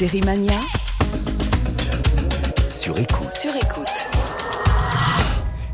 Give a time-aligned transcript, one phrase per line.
[0.00, 0.58] Série Mania
[2.70, 3.34] Sur écoute.
[3.34, 4.08] sur écoute.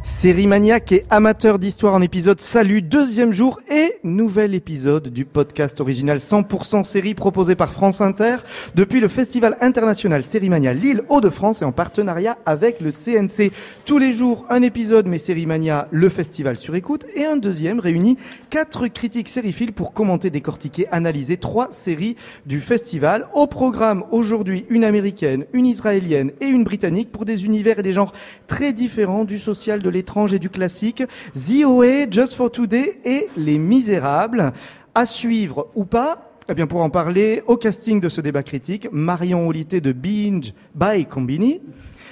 [0.02, 5.80] Série maniaque et amateur d'histoire en épisode, salut, deuxième jour et nouvel épisode du podcast
[5.80, 8.36] original 100% série proposé par France Inter
[8.75, 13.50] depuis le Festival international Série Mania Lille Hauts-de-France et en partenariat avec le CNC.
[13.84, 17.80] Tous les jours, un épisode, mais Série Mania, le festival sur écoute et un deuxième
[17.80, 18.16] réunit
[18.48, 23.27] quatre critiques sériphiles pour commenter, décortiquer, analyser trois séries du festival.
[23.34, 27.93] Au programme aujourd'hui, une américaine, une israélienne et une britannique pour des univers et des
[27.93, 28.12] genres
[28.46, 31.02] très différents du social, de l'étrange et du classique.
[31.34, 33.95] The OA, Just for Today et Les Misérables.
[34.05, 38.88] À suivre ou pas eh bien, pour en parler, au casting de ce débat critique,
[38.92, 41.60] Marion Olité de Binge by Combini.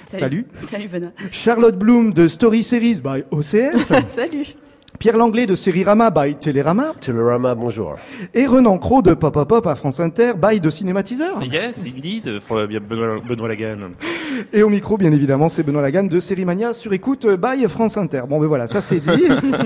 [0.05, 0.45] Salut.
[0.55, 1.11] Salut Benoît.
[1.31, 3.93] Charlotte Bloom de Story Series by OCS.
[4.07, 4.55] Salut.
[4.99, 6.93] Pierre Langlais de Sérirama by Télérama.
[6.99, 7.95] Télérama, bonjour.
[8.33, 11.43] Et Renan Cros de Pop Pop Pop à France Inter by de Cinématiseur.
[11.43, 13.77] Yes, indeed, bien Benoît, Benoît Lagan.
[14.53, 18.21] Et au micro, bien évidemment, c'est Benoît Lagan de Sérimania sur écoute by France Inter.
[18.27, 19.25] Bon, ben voilà, ça c'est dit.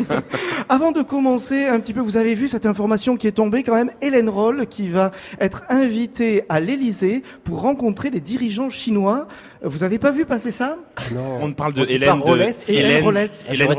[0.70, 3.76] Avant de commencer un petit peu, vous avez vu cette information qui est tombée quand
[3.76, 9.28] même, Hélène Roll qui va être invitée à l'Élysée pour rencontrer les dirigeants chinois.
[9.62, 10.78] Vous avez pas vu passer ça?
[11.12, 11.52] On Non.
[11.54, 12.70] parle de On dit Hélène de Rollès?
[12.70, 13.46] Hélène Hélène Rollès.
[13.50, 13.72] Ah, Hélène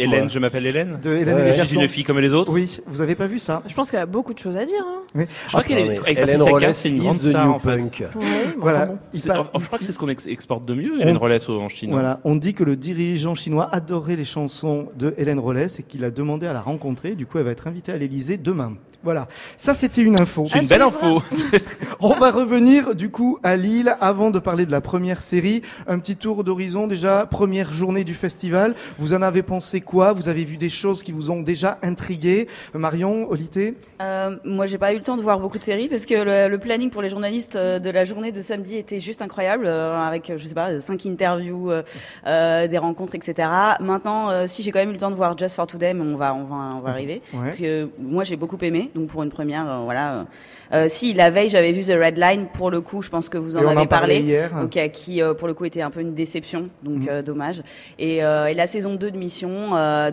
[0.00, 0.95] Hélène, je m'appelle Hélène.
[1.02, 1.80] De Hélène Ouais, et les garçons.
[1.80, 2.52] une fille comme les autres.
[2.52, 4.82] Oui, vous avez pas vu ça Je pense qu'elle a beaucoup de choses à dire.
[4.86, 5.02] Hein.
[5.14, 5.24] Oui.
[5.46, 7.52] Je crois qu'elle est, avec Hélène Patricia Cass, c'est une grande is the star new
[7.52, 7.76] en fait.
[7.76, 8.00] punk.
[8.00, 8.26] Ouais, mais
[8.58, 8.78] Voilà.
[8.78, 8.98] enfin bon.
[9.14, 11.16] Il C'est- par- oh, je crois que c'est ce qu'on ex- exporte de mieux, Hélène
[11.16, 11.90] Rollès au- en Chine.
[11.90, 16.04] Voilà, on dit que le dirigeant chinois adorait les chansons de Hélène Rollès et qu'il
[16.04, 17.14] a demandé à la rencontrer.
[17.14, 18.74] Du coup, elle va être invitée à l'Élysée demain.
[19.06, 20.48] Voilà, ça c'était une info.
[20.50, 21.22] C'est une belle info.
[22.00, 25.62] On va revenir du coup à Lille avant de parler de la première série.
[25.86, 28.74] Un petit tour d'horizon déjà, première journée du festival.
[28.98, 30.12] Vous en avez pensé quoi?
[30.12, 32.48] Vous avez vu des choses qui vous ont déjà intrigué?
[32.74, 33.76] Marion, Olité?
[34.02, 36.48] Euh, moi, j'ai pas eu le temps de voir beaucoup de séries parce que le,
[36.48, 39.96] le planning pour les journalistes euh, de la journée de samedi était juste incroyable, euh,
[39.96, 43.48] avec euh, je sais pas cinq interviews, euh, des rencontres, etc.
[43.78, 46.02] Maintenant, euh, si j'ai quand même eu le temps de voir Just for Today, mais
[46.02, 47.22] on va, on va, on va arriver.
[47.32, 47.54] Ouais.
[47.56, 48.90] Que moi, j'ai beaucoup aimé.
[48.96, 50.26] Donc pour une première, euh, voilà.
[50.72, 52.46] euh, si la veille, j'avais vu The Red Line.
[52.52, 54.20] Pour le coup, je pense que vous en Et avez en parlé.
[54.20, 54.50] hier.
[54.58, 57.22] Donc, qui euh, pour le coup était un peu une déception, donc Mhm.
[57.22, 57.62] dommage.
[57.98, 59.50] Et, et la saison 2 de Mission,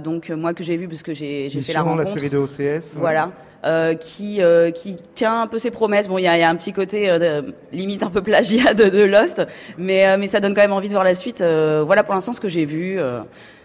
[0.04, 2.08] donc moi que j'ai vu parce que j'ai fait la Mission, rencontre.
[2.08, 2.96] série de OCS.
[2.98, 3.32] Voilà.
[3.66, 6.10] Euh, qui euh, qui tient un peu ses promesses.
[6.10, 7.42] Bon, il y a, il y a un petit côté euh,
[7.72, 9.42] limite un peu plagiat de, de Lost,
[9.78, 11.42] mais mais ça donne quand même envie de voir la suite.
[11.42, 13.00] Voilà pour l'instant ce que j'ai vu.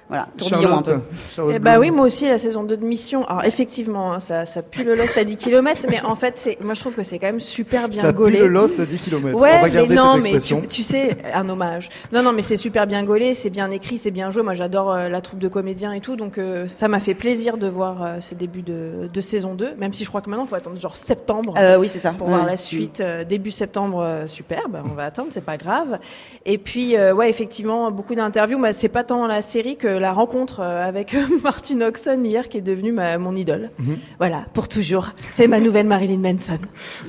[0.09, 0.91] Voilà, tourbillon un peu.
[0.93, 1.83] Charlotte, Charlotte Eh bah Bloom.
[1.83, 3.25] oui, moi aussi, la saison 2 de Mission.
[3.27, 6.59] Alors, effectivement, hein, ça, ça pue le Lost à 10 km, mais en fait, c'est,
[6.63, 8.39] moi, je trouve que c'est quand même super bien Ça pue gaulé.
[8.39, 9.39] le Lost à 10 km.
[9.39, 11.91] Ouais, on va mais non, cette mais tu, tu sais, un hommage.
[12.13, 14.43] Non, non, mais c'est super bien gaulé, c'est bien écrit, c'est bien joué.
[14.43, 17.59] Moi, j'adore euh, la troupe de comédiens et tout, donc euh, ça m'a fait plaisir
[17.59, 20.45] de voir euh, ce début de, de saison 2, même si je crois que maintenant,
[20.45, 21.55] il faut attendre genre septembre.
[21.59, 22.13] Euh, oui, c'est ça.
[22.13, 22.35] pour Ouais.
[22.35, 25.99] voir la suite euh, début septembre euh, super bah, on va attendre c'est pas grave
[26.45, 30.13] et puis euh, ouais effectivement beaucoup d'interviews mais c'est pas tant la série que la
[30.13, 31.15] rencontre euh, avec
[31.45, 33.97] Martin Oxon hier qui est devenu ma, mon idole Mhm.
[34.19, 36.59] voilà pour toujours c'est ma nouvelle Marilyn Manson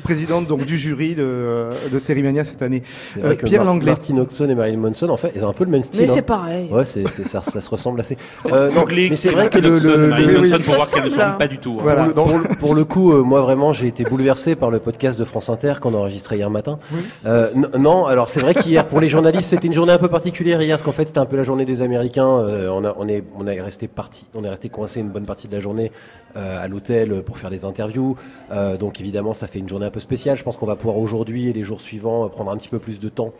[0.03, 2.81] Présidente donc du jury de, de Sérimania cette année.
[3.07, 3.91] C'est vrai Euh, que Pierre Langlais.
[3.91, 6.01] Martin Oxon et Marilyn Manson, en fait, ils ont un peu le même style.
[6.01, 6.13] mais hein.
[6.13, 8.17] c'est pareil Ouais, ça, ça se ressemble assez.
[8.51, 11.57] Euh, non, mais c'est vrai que le, pour voir qu'elles ne ressemble, ressemblent pas du
[11.59, 11.75] tout.
[11.79, 11.83] hein.
[11.83, 12.05] Voilà.
[12.05, 15.23] Pour, le, pour le coup, euh, moi vraiment, j'ai été bouleversé par le podcast de
[15.23, 16.79] France Inter qu'on a enregistré hier matin.
[17.25, 20.61] Euh, non, alors c'est vrai qu'hier, pour les journalistes, c'était une journée un peu particulière
[20.61, 22.39] hier, parce qu'en fait, c'était un peu la journée des Américains.
[22.39, 25.25] Euh, on, a, on est, on est resté parti, on est resté coincé une bonne
[25.25, 25.91] partie de la journée
[26.35, 28.15] euh, à l'hôtel pour faire des interviews.
[28.51, 30.37] Euh, donc évidemment, ça fait une journée un peu spéciale.
[30.37, 32.79] Je pense qu'on va pouvoir aujourd'hui et les jours suivants euh, prendre un petit peu
[32.79, 33.33] plus de temps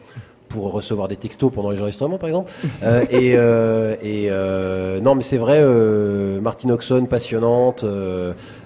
[0.49, 2.51] pour recevoir des textos pendant les enregistrements, par exemple.
[2.81, 7.83] Euh, et euh, et euh, non, mais c'est vrai, euh, Martine Oxon, passionnante,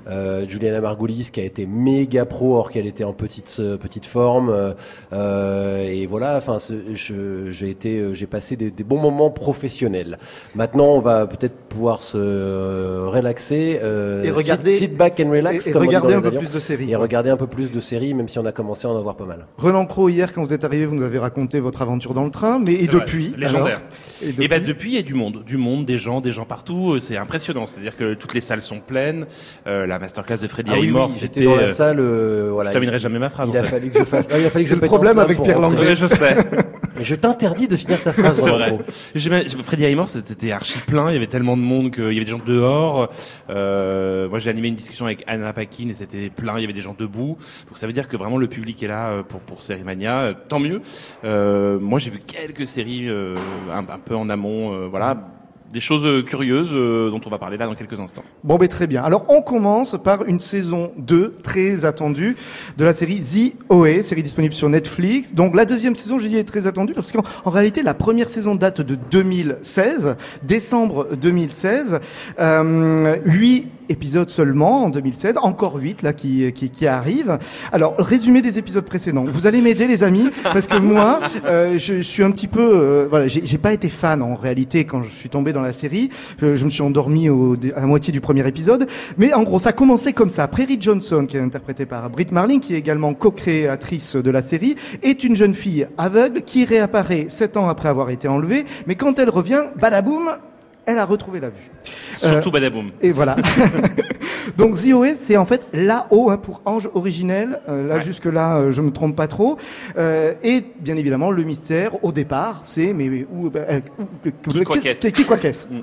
[0.07, 4.05] euh, Juliana Margulis, qui a été méga pro, or qu'elle était en petite euh, petite
[4.05, 4.49] forme.
[4.49, 4.73] euh,
[5.11, 6.57] euh, et voilà, enfin,
[6.93, 10.17] j'ai été, j'ai passé des, des bons moments professionnels.
[10.55, 15.31] Maintenant, on va peut-être pouvoir se euh, relaxer, euh, Et regarder- sit, sit back and
[15.31, 16.39] relax, Et, et comme dans un peu avions.
[16.39, 16.91] plus de séries.
[16.91, 19.15] Et regarder un peu plus de séries, même si on a commencé à en avoir
[19.15, 19.45] pas mal.
[19.57, 22.31] Renan Cros, hier, quand vous êtes arrivé, vous nous avez raconté votre aventure dans le
[22.31, 23.77] train, mais et depuis légendaire.
[24.21, 26.31] alors Et Et ben depuis il y a du monde, du monde, des gens, des
[26.31, 26.99] gens partout.
[26.99, 27.65] C'est impressionnant.
[27.65, 29.25] C'est-à-dire que toutes les salles sont pleines.
[29.67, 31.43] Euh, la masterclass de Freddy Ah oui, Highmore, oui, c'était.
[31.43, 32.69] dans la euh, salle, euh, voilà.
[32.69, 33.49] Je terminerai jamais ma phrase.
[33.51, 33.69] Il a en fait.
[33.69, 34.27] fallu que je fasse.
[34.31, 35.59] Ah, il a fallu que je le problème avec Pierre.
[35.59, 35.95] Langlais.
[35.95, 36.35] Je sais.
[36.97, 38.39] Mais je t'interdis de finir ta phrase.
[38.39, 38.77] C'est vrai.
[39.63, 41.09] Freddy Highmore, c'était archi plein.
[41.09, 43.09] Il y avait tellement de monde qu'il y avait des gens dehors.
[43.49, 46.57] Euh, moi, j'ai animé une discussion avec Anna Paquin et c'était plein.
[46.57, 47.37] Il y avait des gens debout.
[47.67, 50.17] Donc, ça veut dire que vraiment le public est là pour pour Sérimania.
[50.19, 50.81] Euh, Tant mieux.
[51.25, 53.35] Euh, moi, j'ai vu quelques séries euh,
[53.71, 54.73] un, un peu en amont.
[54.73, 55.17] euh, voilà.
[55.73, 58.23] Des choses euh, curieuses euh, dont on va parler là dans quelques instants.
[58.43, 59.03] Bon, ben très bien.
[59.03, 62.37] Alors, on commence par une saison 2 très attendue
[62.77, 65.33] de la série The OA, série disponible sur Netflix.
[65.33, 68.29] Donc, la deuxième saison, je dis, est très attendue parce qu'en en réalité, la première
[68.29, 71.99] saison date de 2016, décembre 2016.
[72.39, 77.37] Euh, huit épisodes seulement en 2016, encore 8 là qui, qui, qui arrivent.
[77.71, 79.25] Alors, résumé des épisodes précédents.
[79.27, 82.61] Vous allez m'aider les amis, parce que moi, euh, je, je suis un petit peu...
[82.61, 86.09] euh, voilà, j'ai pas été fan en réalité quand je suis tombé dans la série.
[86.39, 88.87] Je, je me suis endormi au, à la moitié du premier épisode.
[89.17, 90.47] Mais en gros, ça a commencé comme ça.
[90.47, 94.75] Prairie Johnson, qui est interprétée par Britt Marling, qui est également co-créatrice de la série,
[95.01, 98.65] est une jeune fille aveugle qui réapparaît sept ans après avoir été enlevée.
[98.87, 100.29] Mais quand elle revient, badaboum,
[100.85, 101.71] elle a retrouvé la vue.
[102.13, 102.91] Surtout Badaboom.
[103.01, 103.35] Et voilà.
[104.57, 107.59] Donc Zioé, c'est en fait là-haut hein, pour ange originel.
[107.69, 108.01] Euh, là Ouais.
[108.03, 109.57] jusque là, euh, je me trompe pas trop.
[109.97, 114.63] Euh, et bien évidemment, le mystère au départ, c'est mais, mais où, euh, où- Qui
[114.63, 115.81] quoi qu'est-ce qui quoi qu'est-ce Mm.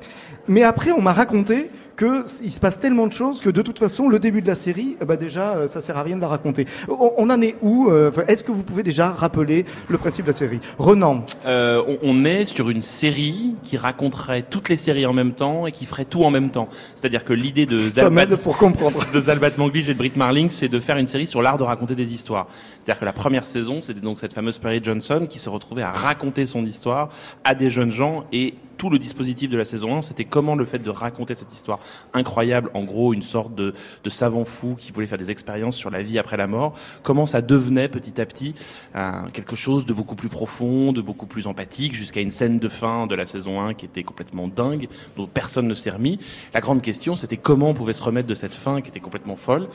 [0.49, 1.71] Mais après, on m'a raconté
[2.01, 4.47] que s- il se passe tellement de choses que de toute façon, le début de
[4.47, 6.65] la série, ben déjà, euh, ça sert à rien de la raconter.
[6.89, 10.31] On, on en est où euh, Est-ce que vous pouvez déjà rappeler le principe de
[10.31, 10.61] la série?
[10.79, 15.33] Renan, Euh, on, on est sur une série qui raconterait toutes les séries en même
[15.33, 16.69] temps et qui ferait tout en même temps.
[16.95, 18.99] C'est-à-dire que l'idée de Zalbat, pour comprendre.
[19.13, 21.65] de Zalbat Manglish et de Britt Marling, c'est de faire une série sur l'art de
[21.65, 22.47] raconter des histoires.
[22.83, 25.93] C'est-à-dire que la première saison, c'était donc cette fameuse Perry Johnson qui se retrouvait à
[25.93, 27.11] raconter son histoire
[27.45, 30.65] à des jeunes gens et tout le dispositif de la saison 1, c'était comment le
[30.65, 31.81] fait de raconter cette histoire
[32.15, 35.91] incroyable, en gros une sorte de, de savant fou qui voulait faire des expériences sur
[35.91, 38.55] la vie après la mort, comment ça devenait petit à petit
[38.97, 42.69] euh, quelque chose de beaucoup plus profond, de beaucoup plus empathique, jusqu'à une scène de
[42.69, 46.19] fin de la saison 1 qui était complètement dingue, dont personne ne s'est remis.
[46.55, 49.37] La grande question, c'était comment on pouvait se remettre de cette fin qui était complètement
[49.37, 49.69] folle.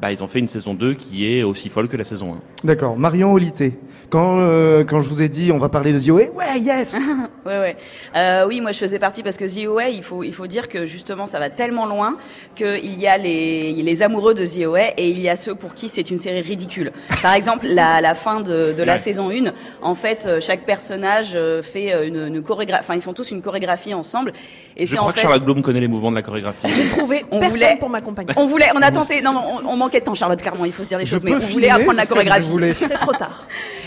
[0.00, 2.38] Bah, ils ont fait une saison 2 qui est aussi folle que la saison 1.
[2.66, 2.96] D'accord.
[2.96, 3.78] Marion Olité.
[4.10, 6.96] Quand euh, quand je vous ai dit on va parler de Zioé, ouais, yes.
[7.44, 7.76] Ouais, ouais.
[8.16, 10.68] Euh, oui, moi je faisais partie parce que The OA, il faut, il faut dire
[10.68, 12.16] que justement ça va tellement loin
[12.54, 15.74] qu'il y a les, les amoureux de The OA et il y a ceux pour
[15.74, 16.92] qui c'est une série ridicule.
[17.22, 18.98] Par exemple, la, la fin de, de la Ouais.
[18.98, 19.52] saison 1,
[19.82, 23.30] en fait, euh, chaque personnage euh, fait euh, une, une chorégraphie, enfin ils font tous
[23.30, 24.32] une chorégraphie ensemble.
[24.76, 26.66] Et Je crois en que fait, Charlotte Bloom connaît les mouvements de la chorégraphie.
[26.68, 28.32] J'ai trouvé On personne voulait- pour m'accompagner.
[28.36, 30.72] on voulait, on a tenté, non, mais on, on manquait de temps, Charlotte, clairement, il
[30.72, 32.48] faut se dire les Je choses, mais on voulait apprendre la si chorégraphie.
[32.50, 32.74] voulez.
[32.80, 33.46] C'est trop tard.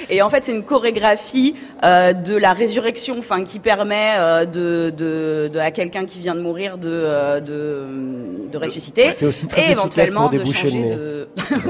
[0.10, 4.92] Et en fait, c'est une chorégraphie euh, de la résurrection, enfin qui permet euh, de,
[4.96, 9.10] de, de à quelqu'un qui vient de mourir de euh, de, de ressusciter.
[9.12, 11.28] C'est aussi très et éventuellement pour de changer de.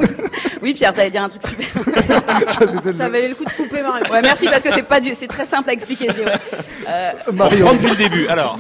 [0.64, 1.68] oui, Pierre, t'allais dire un truc super.
[2.54, 4.06] Ça, Ça valait le coup de couper Mario.
[4.12, 6.08] Ouais, merci parce que c'est pas du, c'est très simple à expliquer.
[6.08, 6.40] vrai.
[6.90, 8.58] Euh, Marion, Prends depuis le début, alors.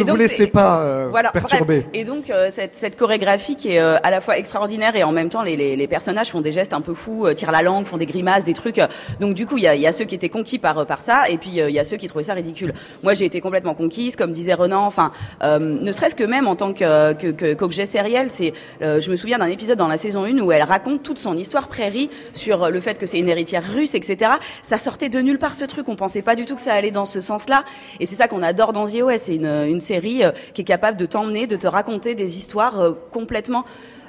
[0.00, 1.80] Ne vous donc, laissez c'est- pas euh, voilà, perturber.
[1.80, 1.90] bref.
[1.94, 5.12] Et donc euh, cette, cette chorégraphie qui est euh, à la fois extraordinaire et en
[5.12, 7.62] même temps les, les, les personnages font des gestes un peu fous, euh, tirent la
[7.62, 8.80] langue, font des grimaces, des trucs.
[9.20, 11.00] donc du coup il y a, y a ceux qui étaient conquis par euh, par
[11.00, 12.72] ça et puis euh, il y a ceux qui trouvaient ça ridicule.
[13.02, 14.84] Moi j'ai été complètement conquise, comme disait Renan.
[14.86, 15.12] Enfin,
[15.42, 18.52] euh, ne serait-ce que même en tant que que- que- qu'objet sériel, c'est
[18.82, 21.36] euh, je me souviens d'un épisode dans la saison 1 où elle raconte toute son
[21.36, 24.32] histoire prairie sur le fait que c'est une héritière russe, etc.
[24.62, 25.88] Ça sortait de nulle part ce truc.
[25.88, 27.64] On pensait pas du tout que ça allait dans ce sens-là.
[28.00, 29.16] Et c'est ça qu'on adore dans The OS.
[29.22, 32.80] C'est une, une série euh, qui est capable de t'emmener, de te raconter des histoires
[32.80, 33.64] euh, complètement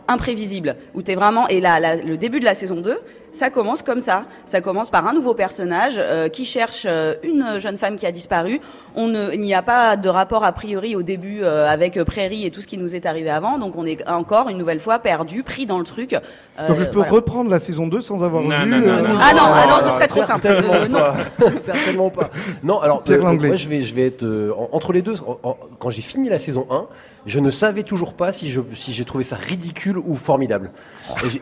[0.07, 0.77] imprévisibles.
[0.93, 2.99] Où t'es vraiment et là, là, le début de la saison 2,
[3.33, 4.23] ça commence comme ça.
[4.45, 8.11] Ça commence par un nouveau personnage euh, qui cherche euh, une jeune femme qui a
[8.11, 8.61] disparu.
[8.95, 12.05] On ne, il n'y a pas de rapport a priori au début euh, avec euh,
[12.05, 13.57] Prairie et tout ce qui nous est arrivé avant.
[13.57, 16.13] Donc on est encore une nouvelle fois perdu, pris dans le truc.
[16.13, 17.11] Euh, Donc je peux voilà.
[17.11, 18.69] reprendre la saison 2 sans avoir Non, vu.
[18.69, 19.19] non, non, euh, non.
[19.21, 20.47] Ah non, ah non, ce serait trop simple.
[20.47, 20.99] Certainement Euh, non.
[20.99, 21.51] pas.
[21.55, 22.29] Certainement pas.
[22.63, 23.47] Non, alors Pierre euh, Langlais.
[23.49, 25.15] moi je vais je vais être euh, en- entre les deux.
[25.25, 26.85] en- en- quand j'ai fini la saison 1,
[27.25, 30.71] je ne savais toujours pas si je si j'ai trouvé ça ridicule ou formidable.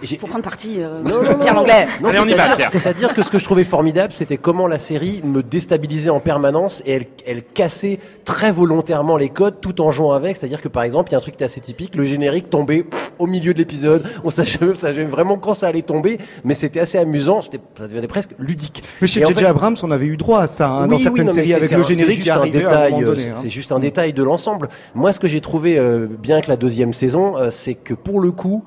[0.01, 0.77] J'ai- Faut prendre parti.
[0.79, 1.63] euh, Non, non, Pierre non.
[2.01, 2.69] Non, Allez, on y va, c'est-à-dire- Pierre.
[2.71, 6.81] C'est-à-dire que ce que je trouvais formidable, c'était comment la série me déstabilisait en permanence
[6.85, 10.37] et elle, elle cassait très volontairement les codes tout en jouant avec.
[10.37, 12.49] C'est-à-dire que par exemple, il y a un truc qui est assez typique, le générique
[12.49, 14.03] tombait pff, au milieu de l'épisode.
[14.23, 17.41] On savait, savait vraiment quand ça allait tomber, mais c'était assez amusant.
[17.41, 18.83] C'était, ça devenait presque ludique.
[19.01, 19.39] Mais chez en J.J.
[19.39, 21.71] fait- Abrams, on avait eu droit à ça hein, dans certaines oui, séries c'est- avec
[21.71, 23.21] le générique juste qui arrivait à un moment euh, donné.
[23.23, 23.33] c'est- hein.
[23.35, 24.69] C'est juste un détail de l'ensemble.
[24.95, 28.19] Moi, ce que j'ai trouvé euh, bien avec la deuxième saison, euh, c'est que pour
[28.19, 28.63] le coup,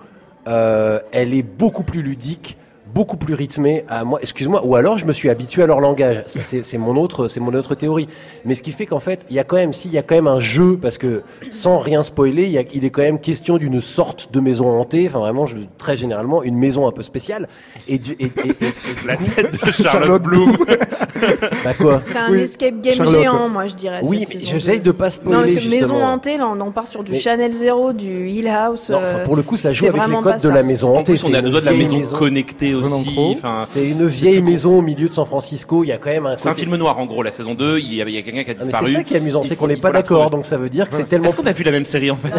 [0.47, 2.57] euh, elle est beaucoup plus ludique
[2.95, 6.23] beaucoup plus rythmée à moi excuse-moi ou alors je me suis habitué à leur langage
[6.27, 8.09] c'est mon autre c'est mon autre théorie
[8.45, 10.03] mais ce qui fait qu'en fait il y a quand même si il y a
[10.03, 13.03] quand même un jeu parce que sans rien spoiler il, y a- il est quand
[13.03, 16.93] même question d'une sorte de maison hantée enfin vraiment je, très généralement une maison un
[16.93, 17.49] peu spéciale
[17.89, 20.57] et, du- et, et- et- et- La tête de Charlotte, Charlotte Bloom.
[21.65, 23.21] bah quoi C'est un Oui, escape game Charlotte.
[23.23, 24.01] géant, moi je dirais.
[24.05, 25.81] oui mais j'essaye de pas spoiler Non, parce que justement.
[25.81, 28.91] Maison Hantée, là, on en part sur du Mais- Chanel Zero, du Hill House.
[28.91, 30.53] Non, enfin, pour le coup, ça joue c'est avec les codes de ça.
[30.53, 31.13] la maison En hantée.
[31.13, 32.84] plus, on a doigts de la maison, connectée aussi.
[32.93, 33.39] Aussi.
[33.67, 35.85] C'est une vieille maison au milieu de San Francisco.
[35.85, 36.37] Il y a quand même un.
[36.39, 37.23] c'est un film noir en gros.
[37.23, 38.87] La saison 2, il y a, quelqu'un qui a Ah, mais disparu.
[38.89, 40.31] c'est ça qui est amusant, c'est qu'on n'est pas d'accord.
[40.31, 41.27] Donc ça veut dire que c'est tellement.
[41.29, 42.33] Est-ce qu'on a vu la même série en fait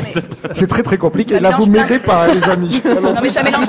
[0.53, 1.39] C'est très très compliqué.
[1.39, 2.81] Là, vous m'aidez pas, les amis.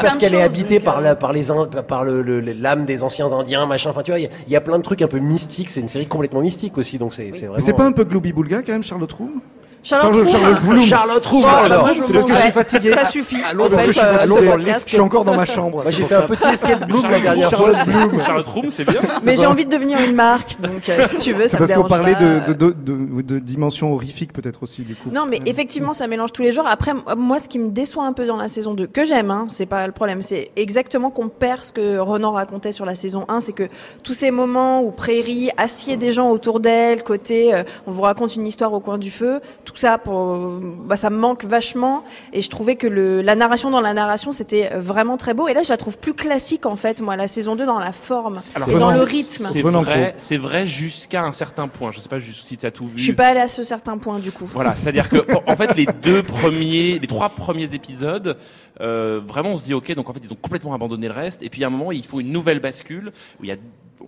[0.01, 3.33] Parce qu'elle est habitée par euh, la, par les Ind- par le, l'âme des anciens
[3.33, 3.91] Indiens, machin.
[3.91, 5.71] Enfin, tu vois, il y a- plein de trucs un peu mystiques.
[5.71, 7.65] C'est une série complètement mystique aussi, donc c'est c'est Mais vraiment.
[7.67, 9.41] c'est pas un peu Glooby Boulga quand même, Charlotte Room
[9.87, 10.85] Charlotte Charlotte- Roux, Charlotte Bloom.
[10.85, 11.45] Charlotte Roux.
[11.47, 11.87] Alors.
[11.87, 12.93] me parce que je suis fatigué.
[12.93, 13.37] Ça suffit.
[13.45, 14.73] Ah, En parce que fait, je suis euh, fatigué.
[14.73, 15.83] Je suis encore dans ma chambre.
[15.83, 17.73] Moi, j'ai fait un petit escape bloom la dernière fois.
[17.73, 18.21] Charlotte Bloom.
[18.25, 19.01] Charlotte Room, c'est bien.
[19.25, 21.73] Mais j'ai envie de devenir une marque, donc euh, si tu veux, ça me parce
[21.73, 25.11] qu'on parlait de, de, de, de, de dimensions horrifiques peut-être aussi du coup.
[25.13, 26.67] Non, mais effectivement, ça mélange tous les genres.
[26.67, 29.47] Après, moi, ce qui me déçoit un peu dans la saison 2, que j'aime, hein,
[29.49, 33.25] c'est pas le problème, c'est exactement qu'on perd ce que Renan racontait sur la saison
[33.29, 33.69] 1, c'est que
[34.03, 38.35] tous ces moments où Prairie assied des gens autour d'elle, côté, euh, on vous raconte
[38.37, 40.37] une histoire au coin du feu, tout ça, pour,
[40.85, 42.05] bah, ça me manque vachement.
[42.33, 45.49] Et je trouvais que le, la narration dans la narration, c'était vraiment très beau.
[45.49, 47.93] Et là, je la trouve plus classique, en fait, moi, la saison 2 dans la
[47.93, 49.45] forme Alors, et dans le rythme.
[49.53, 51.91] C'est vrai, c'est vrai jusqu'à un certain point.
[51.93, 52.93] Je sais pas juste si tu as tout vu.
[52.97, 54.47] Je suis pas allée à ce certain point, du coup.
[54.53, 58.37] Voilà, c'est-à-dire que en- en fait les deux premiers, les trois premiers épisodes,
[58.81, 61.43] euh, vraiment on se dit ok, donc en fait ils ont complètement abandonné le reste,
[61.43, 63.57] et puis à un moment il faut une nouvelle bascule où il y a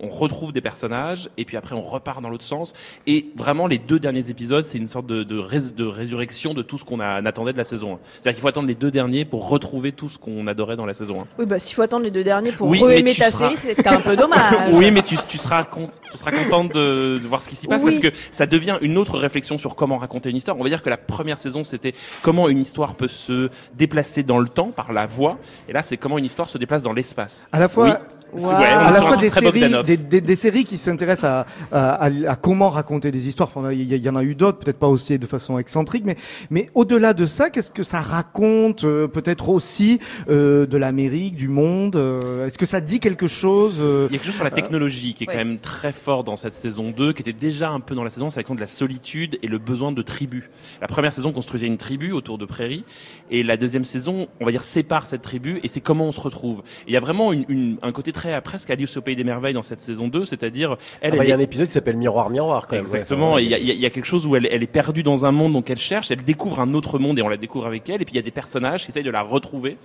[0.01, 2.73] on retrouve des personnages et puis après on repart dans l'autre sens
[3.07, 6.61] et vraiment les deux derniers épisodes c'est une sorte de, de, rés- de résurrection de
[6.61, 7.99] tout ce qu'on attendait de la saison 1.
[8.13, 10.93] C'est-à-dire qu'il faut attendre les deux derniers pour retrouver tout ce qu'on adorait dans la
[10.93, 11.25] saison 1.
[11.39, 13.87] Oui, bah, s'il faut attendre les deux derniers pour Oui, tu ta seras- série, c'est
[13.87, 14.39] un peu dommage.
[14.73, 17.67] Oui, mais tu, tu seras con- tu seras contente de, de voir ce qui s'y
[17.67, 17.91] passe Oui.
[17.99, 20.57] parce que ça devient une autre réflexion sur comment raconter une histoire.
[20.57, 24.37] On va dire que la première saison c'était comment une histoire peut se déplacer dans
[24.39, 27.47] le temps par la voix, et là c'est comment une histoire se déplace dans l'espace.
[27.51, 27.91] À la fois, Oui.
[28.33, 28.49] Wow.
[28.51, 32.29] Ouais, à la fois des séries, des, des, des séries qui s'intéressent à, à, à-
[32.31, 33.49] à comment raconter des histoires.
[33.53, 36.15] Enfin, il y, en a eu d'autres, peut-être pas aussi de façon excentrique, mais,
[36.49, 41.47] mais au-delà de ça, qu'est-ce que ça raconte euh, Peut-être aussi euh, de l'Amérique, du
[41.47, 41.95] monde.
[41.95, 44.51] euh, Est-ce que ça dit quelque chose euh, Il y a quelque chose sur la
[44.51, 45.33] technologie qui est Ouais.
[45.33, 48.09] quand même très fort dans cette saison 2, qui était déjà un peu dans la
[48.09, 50.49] saison, c'est la question de la solitude et le besoin de tribu.
[50.81, 52.83] La première saison construisait une tribu autour de prairies,
[53.31, 56.19] et la deuxième saison, on va dire, sépare cette tribu, et c'est comment on se
[56.21, 56.59] retrouve.
[56.85, 59.15] Et il y a vraiment une, une- un côté très euh, presque Alice au Pays
[59.15, 61.67] des Merveilles dans cette saison 2, c'est-à-dire, elle, Ah bah, Il y a un épisode
[61.67, 62.85] qui s'appelle Miroir Miroir quand même.
[62.85, 63.37] Exactement.
[63.37, 64.67] Il y, a, il y a- il y a quelque chose où elle, elle est
[64.67, 67.37] perdue dans un monde donc elle cherche, elle découvre un autre monde et on la
[67.37, 68.01] découvre avec elle.
[68.01, 69.77] Et puis il y a des personnages qui essayent de la retrouver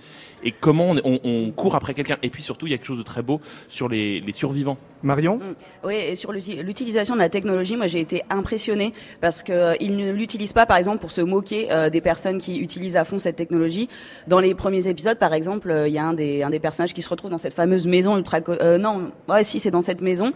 [0.43, 2.17] et comment on, on- on court après quelqu'un.
[2.23, 4.77] Et puis surtout il y a quelque chose de très beau sur les, les survivants.
[5.03, 5.39] Marion
[5.83, 9.75] Oui, et sur l'uti- l'utilisation de la technologie, moi j'ai été impressionnée parce que euh,
[9.79, 13.05] ils ne l'utilisent pas, par exemple, pour se moquer euh, des personnes qui utilisent à
[13.05, 13.87] fond cette technologie.
[14.27, 16.93] Dans les premiers épisodes, par exemple, euh, il y a un des, un des personnages
[16.93, 18.15] qui se retrouve dans cette fameuse maison
[18.49, 20.33] Euh, non, ouais, si c'est dans cette maison.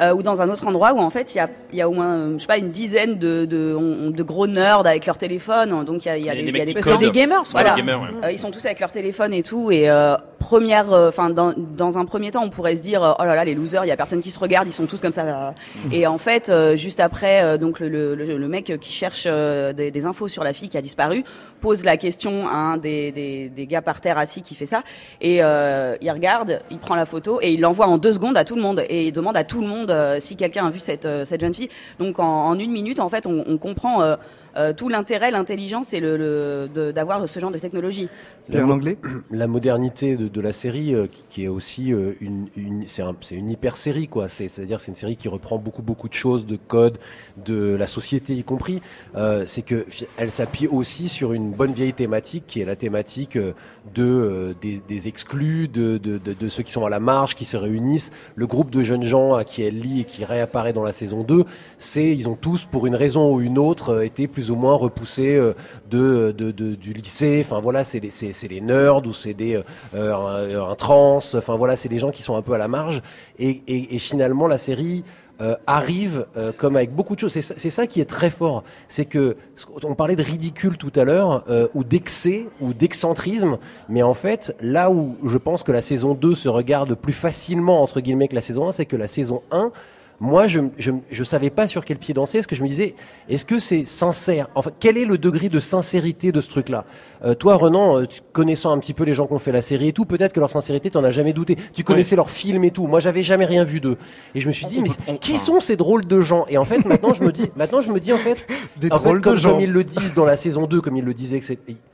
[0.00, 1.88] Euh, ou dans un autre endroit où en fait il y a, il y a
[1.88, 5.18] au moins euh, je sais pas une dizaine de, de, de gros nerds avec leur
[5.18, 6.82] téléphone donc il y a, il y a Les- des, les il y a des
[6.82, 7.42] C'est des gamers.
[7.50, 7.74] Voilà.
[7.74, 8.08] Les gamers, ouais.
[8.26, 9.72] euh, ils sont tous avec leur téléphone et tout.
[9.72, 13.24] Et euh, première, euh, enfin dans, dans un premier temps, on pourrait se dire, oh
[13.24, 15.12] là là, les losers, il y a personne qui se regarde, ils sont tous comme
[15.12, 15.24] ça.
[15.24, 15.54] là.
[15.90, 19.24] Et en fait, euh, juste après, euh, donc le, le, le- le mec qui cherche
[19.26, 21.24] euh, des, des infos sur la fille qui a disparu
[21.60, 24.82] pose la question à un des, des, des gars par terre assis qui fait ça.
[25.20, 28.44] Et euh, il regarde, il prend la photo et il l'envoie en deux secondes à
[28.44, 28.84] tout le monde.
[28.88, 31.40] Et il demande à tout le monde euh, si quelqu'un a vu cette, euh, cette
[31.40, 31.68] jeune fille.
[31.98, 34.16] Donc en, une minute, en fait, on, on comprend.
[34.58, 38.08] Euh, tout l'intérêt, l'intelligence et le, le de- d'avoir ce genre de technologie.
[38.50, 38.98] Pierre Langlais
[39.30, 43.02] la modernité de, de la série, euh, qui, qui est aussi euh, une, une c'est
[43.02, 44.28] un- c'est une hyper série quoi.
[44.28, 46.98] C'est c'est-à-dire c'est une série qui reprend beaucoup beaucoup de choses, de codes,
[47.44, 48.80] de la société y compris.
[49.16, 49.86] Euh, c'est que
[50.16, 54.80] elle s'appuie aussi sur une bonne vieille thématique qui est la thématique de euh, des,
[54.86, 58.10] des exclus, de, de, de, de ceux qui sont à la marge, qui se réunissent.
[58.34, 61.22] Le groupe de jeunes gens à qui elle lit et qui réapparaît dans la saison
[61.22, 61.44] 2,
[61.78, 65.36] c'est ils ont tous pour une raison ou une autre été plus ou moins repoussés
[65.36, 65.54] euh,
[65.90, 67.44] de, du lycée.
[67.44, 69.62] Enfin voilà, c'est les, c'est, les nerds ou c'est des
[69.94, 71.16] euh, un, trans.
[71.16, 73.02] Enfin voilà, c'est des gens qui sont un peu à la marge.
[73.38, 75.04] Et, finalement, la série
[75.40, 76.26] euh, arrive
[76.56, 77.32] comme avec beaucoup de choses.
[77.32, 78.64] C'est ça, qui est très fort.
[78.88, 79.36] C'est que
[79.84, 84.90] on parlait de ridicule tout à l'heure ou d'excès ou d'excentrisme, mais en fait, là
[84.90, 88.40] où je pense que la saison 2 se regarde plus facilement entre guillemets que la
[88.40, 89.72] saison 1, c'est que la saison 1
[90.20, 92.96] moi, je, je, je savais pas sur quel pied danser, parce que je me disais,
[93.28, 94.48] est-ce que c'est sincère?
[94.56, 96.84] Enfin, quel est le degré de sincérité de ce truc-là?
[97.24, 99.62] Euh, Toi, Renan, euh, tu, connaissant un petit peu les gens qui ont fait la
[99.62, 101.56] série et tout, peut-être que leur sincérité, t'en as jamais douté.
[101.72, 102.86] Tu connaissais leurs films et tout.
[102.88, 103.96] Moi, j'avais jamais rien vu d'eux.
[104.34, 106.46] Et je me suis dit, On mais qui sont ces drôles de gens?
[106.48, 108.46] Et en fait, maintenant, je me dis, maintenant, je me dis en fait,
[108.76, 109.50] Des en fait, drôles comme, de gens.
[109.52, 111.40] comme ils le disent dans la saison 2, comme ils le disaient,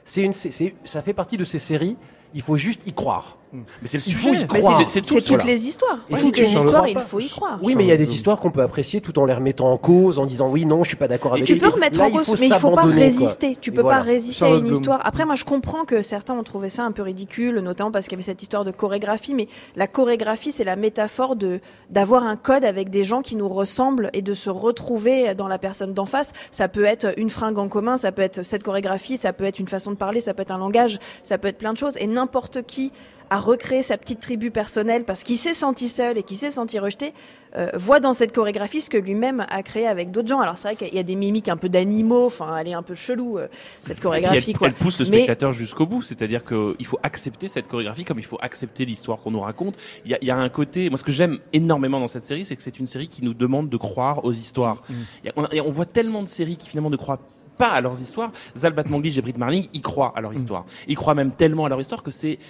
[0.04, 1.96] c'est, une, c'est- ça fait partie de ces séries
[2.34, 3.36] Il faut juste y croire.
[3.82, 4.34] Mais c'est le sujet.
[4.34, 5.08] C'est- C'est tout.
[5.14, 5.44] C'est toutes voilà.
[5.44, 5.98] les histoires.
[6.10, 7.58] Et si toutes tu les histoires, il faut y croire.
[7.62, 9.76] Oui, mais il y a des histoires qu'on peut apprécier tout en les remettant en
[9.76, 11.44] cause, en disant oui, non, je suis pas d'accord avec.
[11.46, 13.56] Tu peux remettre en cause, mais il faut pas résister.
[13.60, 15.00] Tu peux pas résister à une histoire.
[15.04, 18.12] Après, moi, je comprends que certains ont trouvé ça un peu ridicule, notamment parce qu'il
[18.12, 19.34] y avait cette histoire de chorégraphie.
[19.34, 23.48] Mais la chorégraphie, c'est la métaphore de d'avoir un code avec des gens qui nous
[23.48, 26.32] ressemblent et de se retrouver dans la personne d'en face.
[26.50, 29.58] Ça peut être une fringue en commun, ça peut être cette chorégraphie, ça peut être
[29.58, 31.94] une façon de parler, ça peut être un langage, ça peut être plein de choses.
[31.98, 32.92] Et n'importe qui
[33.34, 36.78] a recréé sa petite tribu personnelle parce qu'il s'est senti seul et qu'il s'est senti
[36.78, 37.12] rejeté,
[37.56, 40.40] euh, voit dans cette chorégraphie ce que lui-même a créé avec d'autres gens.
[40.40, 42.82] Alors c'est vrai qu'il y a des mimiques un peu d'animaux, enfin elle est un
[42.82, 43.48] peu chelou euh,
[43.82, 44.68] cette chorégraphie elle, quoi.
[44.68, 48.24] elle pousse le Mais- spectateur jusqu'au bout, c'est-à-dire qu'il faut accepter cette chorégraphie comme il
[48.24, 49.76] faut accepter l'histoire qu'on nous raconte.
[50.04, 52.24] Il y a, il y a un côté, moi ce que j'aime énormément dans cette
[52.24, 54.82] série, c'est que c'est une série qui nous demande de croire aux histoires.
[55.24, 57.20] Y a- on, a- on voit tellement de séries qui finalement ne croient
[57.56, 58.32] pas à leurs histoires.
[58.56, 60.64] Zal Batmanglij et Britt Marling, ils croient à leur histoire.
[60.88, 62.40] Ils croient même tellement à leur histoire que c'est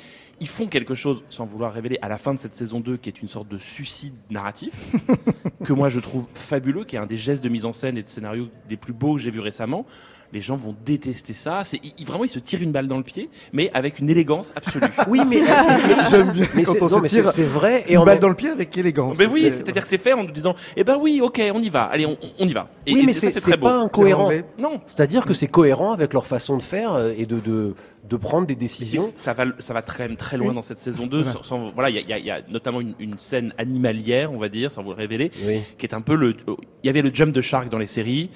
[0.41, 3.09] ils font quelque chose, sans vouloir révéler, à la fin de cette saison 2, qui
[3.09, 4.95] est une sorte de suicide narratif,
[5.65, 8.03] que moi je trouve fabuleux, qui est un des gestes de mise en scène et
[8.03, 9.87] de scénario des plus beaux que j'ai vu récemment.
[10.35, 11.63] Les gens vont détester ça.
[11.65, 14.85] C'est vraiment ils se tirent une balle dans le pied, mais avec une élégance absolue.
[15.09, 15.39] Oui, mais
[16.11, 17.85] J'aime bien mais quand c'est- on non, se mais c'est tire c'est vrai.
[17.87, 19.17] Et une en balle même- dans le pied avec élégance.
[19.19, 21.61] Mais oui, C'est- c'est-à-dire que c'est fait en nous disant, eh ben oui, ok, on
[21.61, 21.85] y va.
[21.85, 22.67] Allez, on, on y va.
[22.87, 23.67] Et, Oui, et mais c'est ça, c'est c'est très c'est beau.
[23.69, 24.29] pas incohérent.
[24.59, 24.81] Non.
[24.87, 27.75] C'est-à-dire que c'est cohérent avec leur façon de faire euh, et de de
[28.09, 29.05] de prendre des Et décisions.
[29.17, 31.25] ça va, ça va très, même très loin dans cette saison 2.
[31.25, 33.19] Sans, sans- voilà, il y a, il y a- il y a notamment une, une
[33.19, 35.61] scène animalière, on va dire, sans vous le révéler, Oui.
[35.79, 36.35] qui est un peu le.
[36.83, 38.31] Il y avait le jump de shark dans les séries.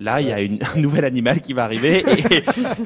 [0.00, 2.04] Là, il y a une, un nouvel animal qui va arriver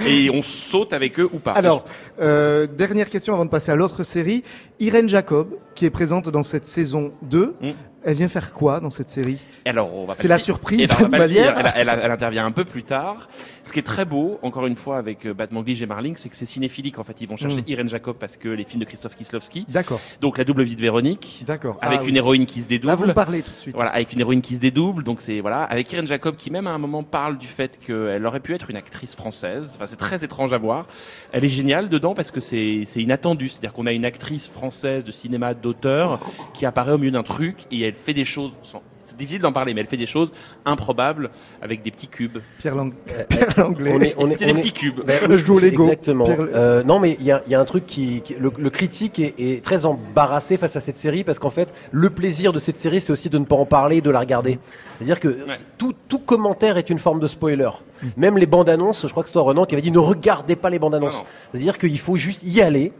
[0.07, 1.53] et, et on saute avec eux ou pas.
[1.53, 1.85] Alors,
[2.21, 4.43] euh, dernière question avant de passer à l'autre série.
[4.81, 7.71] Irène Jacob, qui est présente dans cette saison 2, Mm.
[8.05, 9.39] Elle vient faire quoi dans cette série?
[9.65, 11.55] Alors, on va C'est la surprise, ben, on va dire.
[11.59, 13.29] Elle, elle- elle intervient un peu plus tard.
[13.65, 16.29] Ce qui est très beau, encore une fois, avec euh, Batman Glitch et Marling, c'est
[16.29, 16.99] que c'est cinéphilique.
[16.99, 17.65] En fait, ils vont chercher Mm.
[17.69, 19.67] Irène Jacob parce que les films de Christophe Kieslowski.
[19.69, 21.45] D'accord, Donc, la double vie de Véronique.
[21.47, 21.79] d'accord.
[21.81, 22.17] Avec Ah une oui.
[22.17, 22.89] héroïne qui se dédouble.
[22.89, 23.77] Là, vous me parlez tout de suite.
[23.77, 26.67] Voilà, avec une héroïne qui se dédouble, donc c'est voilà, avec Irène Jacob qui même
[26.67, 29.73] à un moment parle du fait qu'elle aurait pu être une actrice française.
[29.77, 30.87] Enfin, c'est très étrange à voir.
[31.33, 35.05] Elle est géniale dedans parce que c'est c'est inattendu, c'est-à-dire qu'on a une actrice française
[35.05, 36.19] de cinéma d'auteur
[36.55, 38.53] qui apparaît au milieu d'un truc et elle fait des choses.
[38.63, 40.31] sans- C'est difficile d'en parler, mais elle fait des choses
[40.65, 41.31] improbables
[41.61, 42.39] avec des petits cubes.
[42.59, 42.93] Pierre, Lang...
[43.29, 43.93] Pierre Langlais.
[43.95, 45.01] On est on est des on est- petits cubes.
[45.05, 45.83] Ben Je joue Lego.
[45.85, 46.25] Exactement.
[46.25, 48.53] Pierre- Euh, non, mais il y a, il y a un truc qui, qui- le,
[48.57, 52.53] le critique est, est très embarrassé face à cette série parce qu'en fait, le plaisir
[52.53, 54.59] de cette série, c'est aussi de ne pas en parler, de la regarder.
[54.99, 55.39] C'est-à-dire que
[55.79, 57.71] tout, tout commentaire est une forme de spoiler.
[58.17, 60.55] Même les bandes annonces, je crois que c'est toi Renan qui avait dit ne regardez
[60.57, 61.15] pas les bandes annonces.
[61.15, 61.27] Non, non.
[61.53, 62.93] C'est-à-dire qu'il faut juste y aller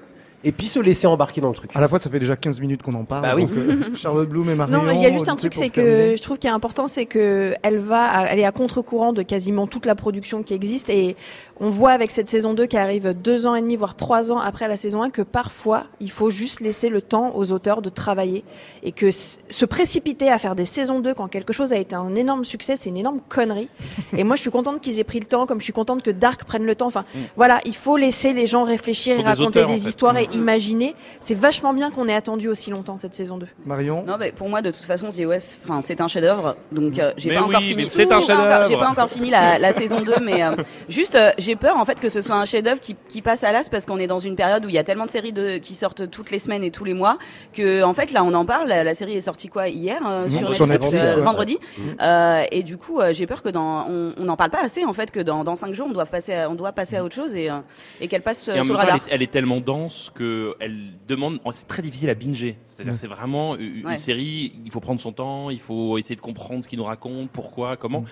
[0.45, 1.71] et puis se laisser embarquer dans le truc.
[1.75, 3.23] À la fois, ça fait déjà 15 minutes qu'on en parle.
[3.23, 3.47] Bah oui.
[3.47, 4.83] donc, euh, Charlotte Bloom et Marion.
[4.83, 7.07] Non, il y a juste un truc, c'est que je trouve qu'il est important, c'est
[7.07, 11.17] que elle va, elle est à contre-courant de quasiment toute la production qui existe, et
[11.61, 14.39] on voit avec cette saison 2 qui arrive deux ans et demi, voire trois ans
[14.39, 17.89] après la saison 1, que parfois il faut juste laisser le temps aux auteurs de
[17.89, 18.45] travailler,
[18.83, 22.15] et que se précipiter à faire des saisons 2 quand quelque chose a été un
[22.15, 23.69] énorme succès, c'est une énorme connerie.
[24.17, 26.11] et moi, je suis contente qu'ils aient pris le temps, comme je suis contente que
[26.11, 26.87] Dark prenne le temps.
[26.87, 27.05] Enfin,
[27.37, 29.89] voilà, il faut laisser les gens réfléchir et des raconter auteurs, des fait.
[29.89, 30.41] histoires et Mm.
[30.43, 30.95] imaginer.
[31.21, 33.47] C'est vachement bien qu'on ait attendu aussi longtemps cette saison 2.
[33.67, 34.05] Marion.
[34.07, 35.23] Non, mais pour moi, de toute façon, The
[35.65, 36.57] enfin, c'est un chef-d'œuvre.
[36.73, 37.87] Donc, euh, j'ai pas oui, encore fini.
[37.89, 38.69] c'est un J'ai pas encore- chef-d'œuvre.
[38.69, 40.55] J'ai pas encore fini la, la saison 2, mais euh,
[40.89, 43.53] juste, euh, j'ai peur en fait que ce soit un chef-d'œuvre qui, qui passe à
[43.53, 45.59] l'as parce qu'on est dans une période où il y a tellement de séries de,
[45.59, 47.19] qui sortent toutes les semaines et tous les mois
[47.53, 48.69] que, en fait, là, on en parle.
[48.69, 51.25] La, la série est sortie quoi hier euh, Mmh, sur, sur Netflix, Netflix, euh, ouais.
[51.25, 51.59] vendredi.
[52.01, 54.93] Euh, et du coup, euh, j'ai peur que dans, on n'en parle pas assez en
[54.93, 57.15] fait que dans, dans cinq jours, on doit passer, à, on doit passer à autre
[57.15, 57.59] chose et, euh,
[58.01, 59.07] et qu'elle passe Et en sous même le temps, elle radar.
[59.09, 60.22] est, elle est tellement dense que
[60.61, 61.41] elle demande.
[61.45, 62.57] oh, C'est très difficile à binger.
[62.67, 63.99] C'est-à-dire, c'est vraiment une, Ouais.
[63.99, 64.55] série.
[64.65, 65.51] Il faut prendre son temps.
[65.51, 68.05] Il faut essayer de comprendre ce qu'il nous raconte, pourquoi, comment.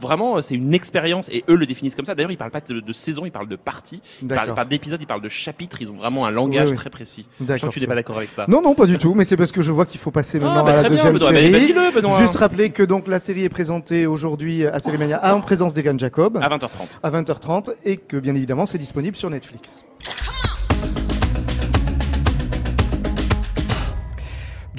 [0.00, 2.14] Vraiment, c'est une expérience et eux le définissent comme ça.
[2.14, 4.00] D'ailleurs, ils parlent pas de, de saison, ils parlent de partie.
[4.22, 5.82] Ils parlent pas d'épisode, ils parlent de chapitres.
[5.82, 6.76] Ils ont vraiment un langage Oui, oui.
[6.78, 7.26] très précis.
[7.38, 8.46] Je D'accord, sens que tu n'es pas d'accord avec ça.
[8.48, 10.64] Non, non, pas du tout, mais c'est parce que je vois qu'il faut passer maintenant
[10.64, 11.30] bah, à la bien, deuxième Benoît.
[11.32, 12.22] Bah, bah, série.
[12.22, 16.38] Juste rappeler que donc la série est présentée aujourd'hui à Cérémania en présence d'Egan Jacob
[16.38, 16.68] À 20h30.
[17.02, 19.84] à 20h30 et que bien évidemment c'est disponible sur Netflix.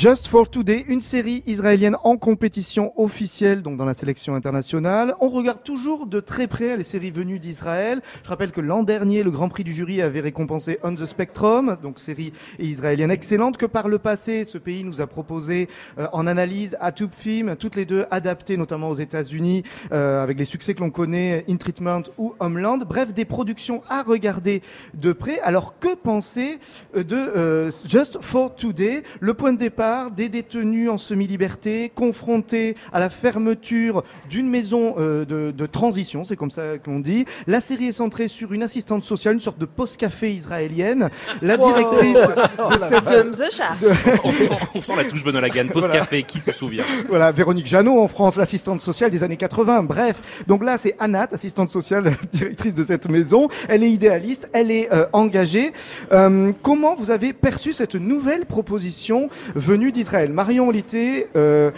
[0.01, 5.13] Just for Today, une série israélienne en compétition officielle, donc dans la sélection internationale.
[5.21, 8.01] On regarde toujours de très près les séries venues d'Israël.
[8.23, 11.77] Je rappelle que l'an dernier, le Grand Prix du jury avait récompensé On the Spectrum,
[11.83, 16.25] donc série israélienne excellente, que par le passé, ce pays nous a proposé euh, en
[16.25, 19.61] analyse à Tube Film, toutes les deux adaptées notamment aux États-Unis,
[19.91, 22.79] euh, avec les succès que l'on connaît, In Treatment ou Homeland.
[22.79, 24.63] Bref, des productions à regarder
[24.95, 25.39] de près.
[25.41, 26.57] Alors, que penser
[26.95, 29.03] euh, de euh, Just for Today?
[29.19, 35.25] Le point de départ des détenus en semi-liberté confrontés à la fermeture d'une maison euh,
[35.25, 37.25] de, de transition, c'est comme ça qu'on dit.
[37.47, 41.10] La série est centrée sur une assistante sociale, une sorte de post-café israélienne.
[41.41, 42.77] La directrice de
[43.38, 43.77] cette Shark.
[44.23, 45.99] on, sent, on sent la touche Benoît Lagan, pause Voilà.
[45.99, 49.84] café, qui se souvient Voilà, Véronique Jeannot en France, l'assistante sociale des années 80.
[49.84, 53.47] Bref, donc là c'est Anat, assistante sociale, directrice de cette maison.
[53.67, 55.73] Elle est idéaliste, elle est euh, engagée.
[56.12, 61.72] Euh, comment vous avez perçu cette nouvelle proposition venue d'Israël Marion Olité, euh,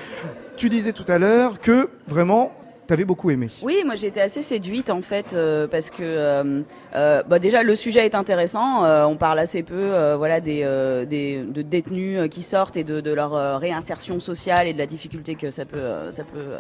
[0.58, 2.52] tu disais tout à l'heure que vraiment
[2.86, 3.48] t'avais beaucoup aimé.
[3.62, 8.06] Oui, moi été assez séduite en fait euh, parce que euh, bah, déjà le sujet
[8.06, 8.84] est intéressant.
[9.08, 10.66] on parle assez peu, voilà, des,
[11.08, 15.36] des de détenus qui sortent et de, de leur réinsertion sociale et de la difficulté
[15.36, 16.58] que ça peut ça peut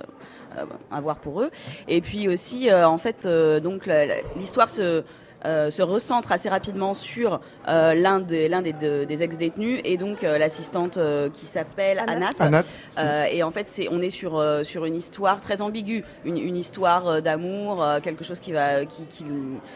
[0.91, 1.49] avoir pour eux.
[1.89, 3.27] Et puis aussi, en fait,
[3.61, 3.89] donc
[4.37, 5.03] l'histoire se
[5.45, 9.97] euh, se recentre assez rapidement sur euh, l'un des l'un des, de- des ex-détenus et
[9.97, 12.13] donc euh, l'assistante euh, qui s'appelle Anat.
[12.15, 12.29] Anat.
[12.39, 12.63] Anat,
[12.97, 16.37] Euh, et en fait, c'est on est sur euh, sur une histoire très ambiguë, une,
[16.37, 19.25] une histoire euh, d'amour, euh, quelque chose qui va qui, qui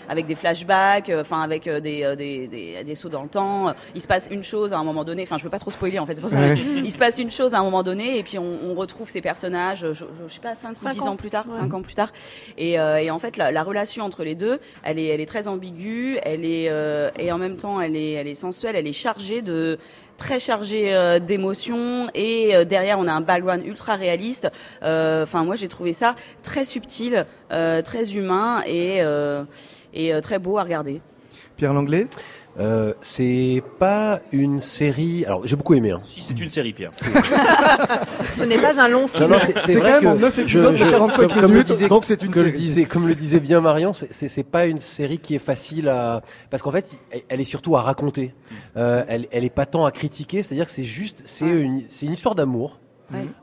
[0.09, 3.29] avec des flashbacks, euh, enfin avec euh, des, euh, des, des des sauts dans le
[3.29, 3.73] temps.
[3.95, 5.23] Il se passe une chose à un moment donné.
[5.23, 6.15] Enfin, je veux pas trop spoiler en fait.
[6.15, 6.37] C'est pour ça.
[6.37, 6.55] Ouais.
[6.77, 9.21] Il se passe une chose à un moment donné et puis on, on retrouve ces
[9.21, 9.79] personnages.
[9.79, 11.07] Je, je, je sais pas 5 ou Cinq 10 ans.
[11.11, 11.55] ans plus tard, Ouais.
[11.57, 12.11] 5 ans plus tard.
[12.57, 15.25] Et, euh, et en fait, la, la relation entre les deux, elle est elle est
[15.25, 15.56] très ambiguë.
[16.23, 18.75] Elle est euh, et en même temps, elle est elle est sensuelle.
[18.75, 19.77] Elle est chargée de
[20.17, 24.49] très chargée euh, d'émotions et euh, derrière on a un background ultra réaliste.
[24.81, 29.01] Enfin moi j'ai trouvé ça très subtil, très humain et
[29.93, 31.01] et très beau à regarder.
[31.55, 32.07] Pierre Langlais.
[32.59, 35.23] Euh, c'est pas une série.
[35.25, 35.91] Alors j'ai beaucoup aimé.
[35.91, 36.01] Hein.
[36.03, 36.89] Si c'est une série, Pierre.
[38.35, 39.31] Ce n'est pas un long film.
[39.59, 42.05] c'est quand même que en 9 épisodes je- de je- 45 comme- minutes, disait- donc
[42.05, 42.57] c'est une que le série.
[42.57, 46.63] disait, comme le disait bien Marion, c'est- pas une série qui est facile à parce
[46.63, 46.97] qu'en fait,
[47.29, 48.33] elle- est surtout à raconter.
[48.75, 51.61] Euh, elle, elle est pas tant à critiquer, c'est-à-dire que c'est juste, c'est Ouais.
[51.61, 52.79] une, c'est une histoire d'amour.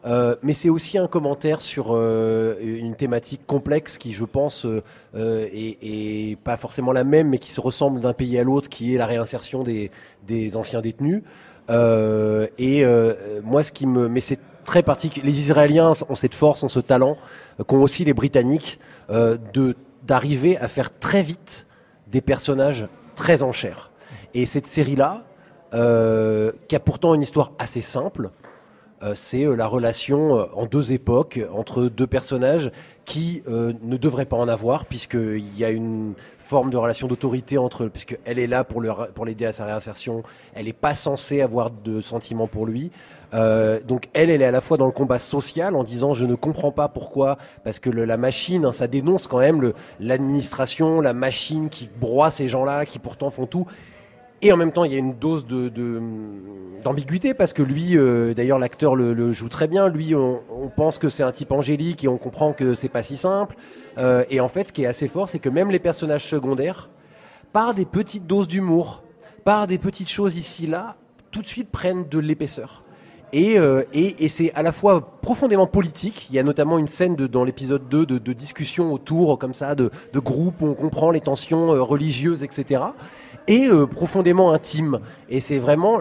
[0.05, 4.83] Euh, mais c'est aussi un commentaire sur euh, une thématique complexe qui, je pense, euh,
[5.15, 8.69] euh, est, est pas forcément la même, mais qui se ressemble d'un pays à l'autre,
[8.69, 9.91] qui est la réinsertion des,
[10.27, 11.23] des anciens détenus.
[11.71, 12.85] Et
[13.43, 15.27] moi, ce qui me, mais c'est très particulier.
[15.27, 17.17] Les Israéliens ont cette force, ont ce talent,
[17.67, 21.67] qu'ont aussi les Britanniques, de d'arriver à faire très vite
[22.09, 23.91] des personnages très en chair.
[24.35, 25.25] Et cette série-là,
[25.73, 28.31] qui a pourtant une histoire assez simple,
[29.15, 32.71] c'est euh, la relation euh, en deux époques euh, entre deux personnages
[33.05, 37.57] qui euh, ne devraient pas en avoir puisqu'il y a une forme de relation d'autorité
[37.57, 38.83] entre eux, puisqu'elle est là pour
[39.25, 40.23] l'aider à sa réinsertion,
[40.55, 42.91] elle n'est pas censée avoir de sentiments pour lui.
[43.33, 46.25] Euh, donc elle, elle est à la fois dans le combat social en disant je
[46.25, 51.15] ne comprends pas pourquoi, parce que la machine, hein, ça dénonce quand même l'administration, la
[51.15, 53.67] machine qui broie ces gens-là, qui pourtant font tout.
[54.45, 55.71] Et en même temps, il y a une dose de
[56.85, 59.89] d'ambiguïté parce que lui, euh, d'ailleurs, l'acteur le, joue très bien.
[59.89, 60.43] Lui, on,
[60.77, 63.57] pense que c'est un type angélique et on comprend que c'est pas si simple.
[63.97, 66.91] Euh, et en fait, ce qui est assez fort, c'est que même les personnages secondaires,
[67.55, 69.03] par des petites doses d'humour,
[69.45, 70.97] par des petites choses ici là,
[71.31, 72.85] tout de suite prennent de l'épaisseur.
[73.33, 76.29] Et, euh, et, c'est à la fois profondément politique.
[76.31, 79.75] Il y a notamment une scène dans l'épisode 2 de, de discussion autour comme ça
[79.75, 82.83] de, de groupes où on comprend les tensions religieuses, etc.
[83.47, 85.01] Et euh, profondément intime.
[85.29, 86.01] Et c'est vraiment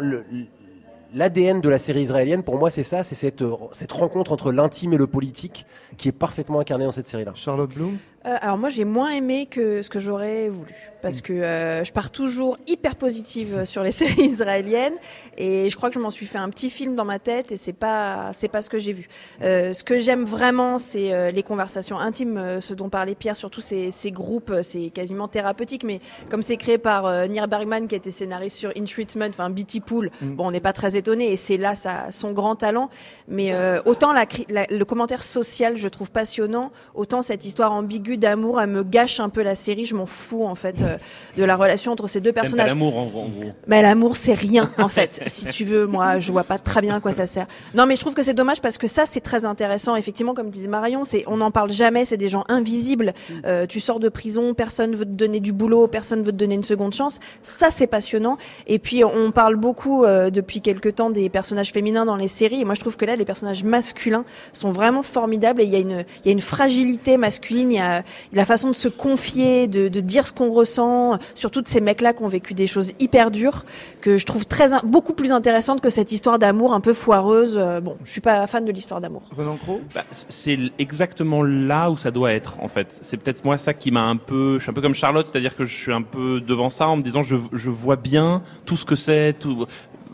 [1.13, 2.43] l'ADN de la série israélienne.
[2.43, 5.65] Pour moi, c'est ça, c'est cette, euh, cette rencontre entre l'intime et le politique
[5.97, 7.34] qui est parfaitement incarnée dans cette série-là.
[7.36, 7.97] Charlotte Bloom?
[8.26, 10.74] Euh, alors moi j'ai moins aimé que ce que j'aurais voulu.
[11.02, 14.94] Parce que euh, je pars toujours hyper positive sur les séries israéliennes.
[15.38, 17.58] Et je crois que je m'en suis fait un petit film dans ma tête et
[17.58, 19.08] c'est pas c'est pas ce que j'ai vu.
[19.42, 23.36] Euh, ce que j'aime vraiment c'est euh, les conversations intimes, euh, ce dont parlait Pierre,
[23.36, 25.84] surtout ces, ces groupes, c'est quasiment thérapeutique.
[25.84, 29.30] Mais comme c'est créé par euh, Nir Bergman qui a été scénariste sur In Treatment,
[29.30, 32.56] enfin Beatty Pool, bon on n'est pas très étonné et c'est là ça, son grand
[32.56, 32.90] talent.
[33.28, 38.62] Mais euh, autant la- le commentaire social je trouve passionnant, autant cette histoire ambiguë d'amour,
[38.62, 39.86] elle me gâche un peu la série.
[39.86, 40.97] Je m'en fous en fait euh,
[41.38, 42.69] de la relation entre ces deux personnages.
[42.69, 43.52] l'amour, en, en gros.
[43.67, 45.21] Mais l'amour, c'est rien, en fait.
[45.28, 47.47] si tu veux, moi, je vois pas très bien à quoi ça sert.
[47.73, 49.95] Non, mais je trouve que c'est dommage parce que ça, c'est très intéressant.
[49.95, 53.13] Effectivement, comme disait Marion, c'est, on n'en parle jamais, c'est des gens invisibles.
[53.45, 56.56] Euh, tu sors de prison, personne veut te donner du boulot, personne veut te donner
[56.56, 57.19] une seconde chance.
[57.41, 58.38] Ça, c'est passionnant.
[58.67, 62.62] Et puis, on parle beaucoup, euh, depuis quelque temps des personnages féminins dans les séries.
[62.62, 65.76] Et moi, je trouve que là, les personnages masculins sont vraiment formidables et il y
[65.76, 68.03] a une, il y a une fragilité masculine, il y a
[68.34, 72.13] la façon de se confier, de, de dire ce qu'on ressent, surtout de ces mecs-là
[72.13, 73.66] qui ont vécu des choses hyper dures,
[74.02, 77.58] que je trouve très, beaucoup plus intéressante que cette histoire d'amour un peu foireuse.
[77.58, 79.24] Euh, Bon, je suis pas fan de l'histoire d'amour.
[79.36, 79.82] Renan Cros.
[79.94, 82.98] Bah, c'est exactement là où ça doit être en fait.
[83.02, 85.56] C'est peut-être moi ça qui m'a un peu, je suis un peu comme Charlotte, c'est-à-dire
[85.56, 88.78] que je suis un peu devant ça en me disant je, je vois bien tout
[88.78, 89.66] ce que c'est, tout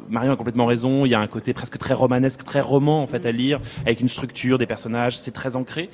[0.10, 1.06] Marion a complètement raison.
[1.06, 4.02] Il y a un côté presque très romanesque, très roman en fait à lire, avec
[4.02, 5.17] une structure, des personnages.
[5.17, 5.89] C'est très ancré.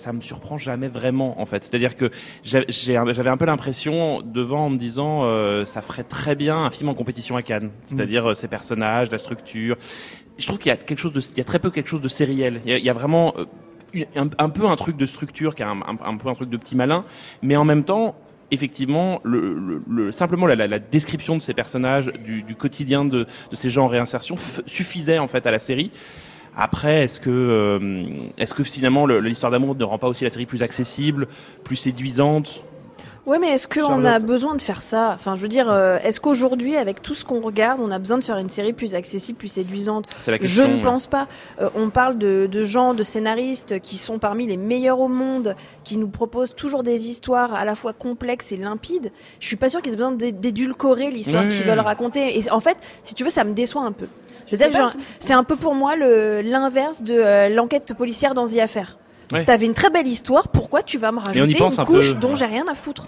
[0.00, 1.62] Ça me surprend jamais vraiment en fait.
[1.62, 2.10] C'est-à-dire que
[2.42, 6.88] j'avais un peu l'impression devant en me disant euh, ça ferait très bien un film
[6.88, 7.70] en compétition à Cannes.
[7.84, 9.76] C'est-à-dire euh, ces personnages, la structure.
[10.38, 12.00] Je trouve qu'il y a quelque chose de, il y a très peu quelque chose
[12.00, 12.62] de sériel.
[12.64, 15.54] Il y a, il y a vraiment euh, un, un, peu un truc de structure,
[15.54, 17.04] qui est un, un, un peu un truc de petit malin,
[17.42, 18.16] mais en même temps
[18.50, 23.04] effectivement, le, le, le simplement la, la, la, description de ces personnages, du, du quotidien
[23.04, 24.36] de, de, ces gens en réinsertion,
[24.66, 25.92] suffisait en fait à la série.
[26.56, 30.46] Après, est-ce que, euh, est-ce que finalement l'histoire d'amour ne rend pas aussi la série
[30.46, 31.26] plus accessible,
[31.64, 32.64] plus séduisante?
[33.26, 35.12] Ouais, mais est-ce qu'on a besoin de faire ça?
[35.14, 38.18] Enfin, je veux dire, euh, est-ce qu'aujourd'hui, avec tout ce qu'on regarde, on a besoin
[38.18, 40.06] de faire une série plus accessible, plus séduisante?
[40.26, 40.82] La question, Je ne ouais.
[40.82, 41.28] pense pas.
[41.60, 45.54] Euh, on parle de, de, gens, de scénaristes qui sont parmi les meilleurs au monde,
[45.84, 49.12] qui nous proposent toujours des histoires à la fois complexes et limpides.
[49.38, 51.68] Je suis pas sûre qu'ils aient besoin d'édulcorer l'histoire oui, qu'ils oui.
[51.68, 52.38] veulent raconter.
[52.38, 54.06] Et en fait, si tu veux, ça me déçoit un peu.
[55.18, 58.98] C'est un peu pour moi le l'inverse de euh, l'enquête policière dans The Affair.
[59.32, 59.44] Ouais.
[59.44, 62.34] T'avais une très belle histoire, pourquoi tu vas me rajouter une un couche peu, dont
[62.34, 63.06] j'ai rien à foutre?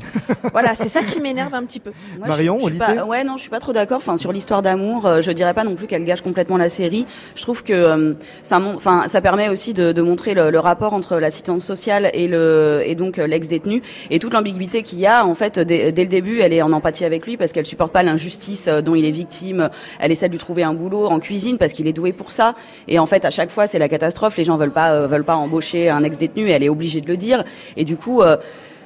[0.53, 1.91] Voilà, c'est ça qui m'énerve un petit peu.
[2.19, 3.99] Moi, Marion, je, je suis pas, ouais, non, je suis pas trop d'accord.
[3.99, 7.07] Enfin, sur l'histoire d'amour, euh, je dirais pas non plus qu'elle gâche complètement la série.
[7.35, 10.95] Je trouve que euh, ça, enfin, ça permet aussi de, de montrer le, le rapport
[10.95, 15.25] entre l'assistance sociale et le et donc euh, l'ex-détenu et toute l'ambiguïté qu'il y a.
[15.27, 17.93] En fait, dès, dès le début, elle est en empathie avec lui parce qu'elle supporte
[17.93, 19.71] pas l'injustice euh, dont il est victime.
[19.99, 22.55] Elle essaie de lui trouver un boulot en cuisine parce qu'il est doué pour ça.
[22.89, 24.37] Et en fait, à chaque fois, c'est la catastrophe.
[24.37, 26.12] Les gens veulent pas euh, veulent pas embaucher un ex-détenu.
[26.21, 27.45] Et elle est obligée de le dire.
[27.77, 28.23] Et du coup.
[28.23, 28.37] euh,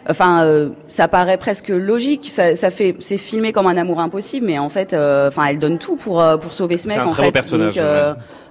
[0.08, 2.30] Enfin, euh, ça paraît presque logique.
[2.30, 5.58] Ça, ça fait, c'est filmé comme un amour impossible, mais en fait, euh, enfin, elle
[5.58, 6.98] donne tout pour pour sauver ce mec.
[6.98, 7.28] C'est un en très fait.
[7.30, 7.84] beau personnage, Donc,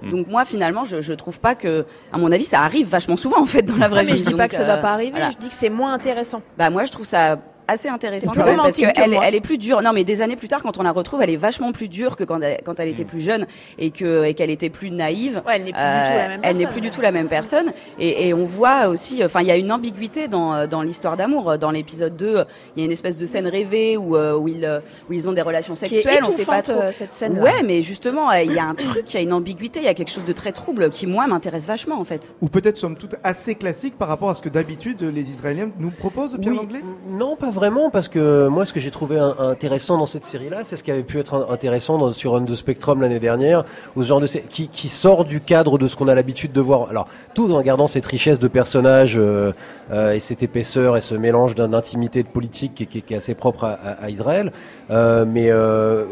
[0.02, 0.10] ouais.
[0.10, 3.40] Donc moi, finalement, je, je trouve pas que, à mon avis, ça arrive vachement souvent
[3.40, 4.18] en fait dans la vraie Ouais, mais vie.
[4.18, 5.30] je dis pas Donc, que ça euh, doit pas arriver, voilà.
[5.30, 6.42] je dis que c'est moins intéressant.
[6.58, 9.58] Bah moi, je trouve ça assez intéressant quand même, parce que qu'elle elle est plus
[9.58, 9.82] dure.
[9.82, 12.16] Non, mais des années plus tard, quand on la retrouve, elle est vachement plus dure
[12.16, 13.46] que quand elle, quand elle était plus jeune
[13.78, 15.42] et que et qu'elle était plus naïve.
[15.46, 16.72] Ouais, elle n'est plus du tout Euh, la même Elle n'est personne.
[16.72, 17.72] plus du tout la même personne.
[17.98, 21.58] Et, et on voit aussi, enfin, il y a une ambiguïté dans, dans l'histoire d'amour.
[21.58, 22.44] Dans l'épisode 2,
[22.76, 25.32] il y a une espèce de scène rêvée où, euh, où, ils, où ils ont
[25.32, 26.22] des relations Qui est sexuelles.
[26.26, 26.72] on sait pas trop.
[26.74, 27.38] euh, cette scène.
[27.38, 29.88] Ouais, mais justement, il y a un truc, il y a une ambiguïté, il y
[29.88, 32.34] a quelque chose de très trouble qui, moi, m'intéresse vachement, en fait.
[32.40, 35.90] Ou peut-être somme toute assez classique par rapport à ce que d'habitude les Israéliens nous
[35.90, 36.80] proposent, Pierre Oui, Langlais?
[37.08, 40.76] Non, pas vraiment, parce que moi, ce que j'ai trouvé intéressant dans cette série-là, c'est
[40.76, 43.64] ce qui avait pu être intéressant dans, sur Run de Spectrum l'année dernière,
[43.96, 46.88] ou ce de qui, sort du cadre de ce qu'on a l'habitude de voir.
[46.90, 49.50] Alors, tout en gardant cette richesse de personnages euh,
[49.90, 53.72] euh, et cette épaisseur et ce mélange d'intimité de politique qui, est- assez propre à,
[53.72, 54.52] à- Israël.
[54.90, 55.50] Euh, mais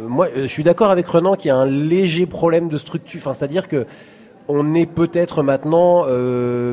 [0.09, 3.21] moi, je suis d'accord avec Renan qu'il y a un léger problème de structure.
[3.23, 3.87] Enfin, c'est-à-dire que
[4.49, 6.05] on est peut-être maintenant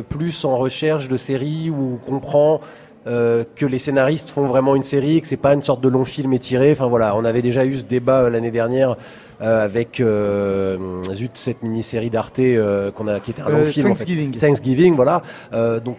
[0.10, 2.60] plus en recherche de séries où on comprend
[3.08, 6.06] euh, que les scénaristes font vraiment une série, que c'est pas une sorte de long
[6.06, 6.72] film étiré.
[6.72, 8.96] Enfin voilà, on avait déjà eu ce débat euh, l'année dernière
[9.42, 13.66] euh, avec euh, zut cette mini-série d'Arte euh, qu'on a, qui était un long Euh,
[13.66, 13.88] film.
[13.88, 14.06] en fait.
[14.06, 14.32] Thanksgiving.
[14.32, 15.22] Thanksgiving, voilà.
[15.54, 15.98] Euh, donc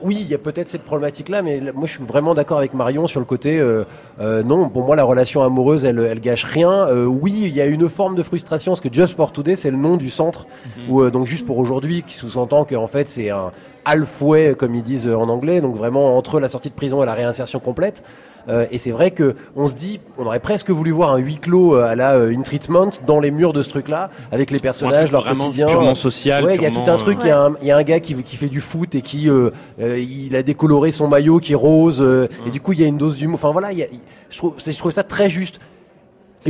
[0.00, 3.08] oui, il y a peut-être cette problématique-là, mais moi je suis vraiment d'accord avec Marion
[3.08, 3.58] sur le côté.
[3.58, 3.82] Euh,
[4.20, 6.86] euh, non, pour moi la relation amoureuse, elle, elle gâche rien.
[6.86, 9.72] Euh, oui, il y a une forme de frustration parce que Just for Today, c'est
[9.72, 10.46] le nom du centre,
[10.88, 13.50] ou euh, donc juste pour aujourd'hui, qui sous-entend qu'en fait c'est un
[13.88, 17.14] halfway, comme ils disent en anglais, donc vraiment entre la sortie de prison et la
[17.14, 18.02] réinsertion complète.
[18.48, 21.36] Euh, et c'est vrai que on se dit, on aurait presque voulu voir un huis
[21.36, 24.58] clos euh, à la euh, In Treatment dans les murs de ce truc-là, avec les
[24.58, 25.66] personnages, leur quotidien.
[25.66, 26.44] purement social.
[26.44, 27.18] Ouais, il y a tout un truc.
[27.20, 28.94] euh, Il y, a un- il y a un gars qui, qui fait du foot
[28.94, 29.50] et qui euh,
[29.82, 32.84] euh, il a décoloré son maillot qui est rose euh, et du coup il y
[32.84, 33.34] a une dose d'humour.
[33.42, 33.86] Enfin voilà, y a-
[34.30, 35.60] je trouve, je trouve ça très juste.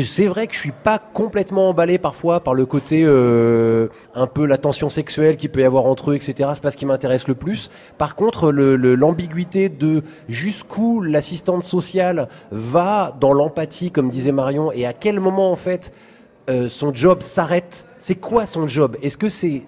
[0.05, 4.47] C'est vrai que je suis pas complètement emballé parfois par le côté euh, un peu
[4.47, 6.51] la tension sexuelle qu'il peut y avoir entre eux, etc.
[6.55, 7.71] C'est pas ce qui m'intéresse le plus.
[7.97, 14.93] Par contre, l'ambiguïté de jusqu'où l'assistante sociale va dans l'empathie, comme disait Marion, et à
[14.93, 15.93] quel moment en fait
[16.51, 17.89] euh, son job s'arrête.
[17.99, 18.97] C'est quoi son job?
[19.03, 19.65] Est-ce que c'est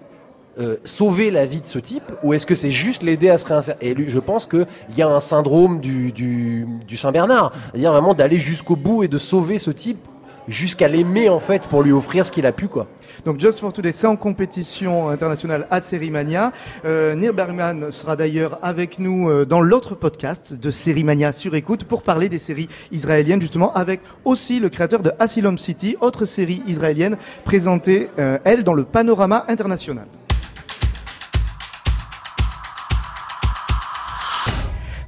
[0.59, 3.45] euh, sauver la vie de ce type ou est-ce que c'est juste l'aider à se
[3.45, 3.77] réinsérer?
[3.81, 4.65] Et je pense qu'il
[4.95, 6.65] y a un syndrome du
[6.95, 9.97] Saint-Bernard, c'est-à-dire vraiment d'aller jusqu'au bout et de sauver ce type
[10.47, 12.87] jusqu'à l'aimer en fait pour lui offrir ce qu'il a pu quoi.
[13.25, 16.51] Donc Just for Today, c'est en compétition internationale à Sérimania.
[16.85, 21.83] Euh, Nir Bergman sera d'ailleurs avec nous euh, dans l'autre podcast de Sérimania sur écoute
[21.83, 26.63] pour parler des séries israéliennes justement avec aussi le créateur de Asylum City, autre série
[26.67, 30.07] israélienne présentée euh, elle dans le panorama international.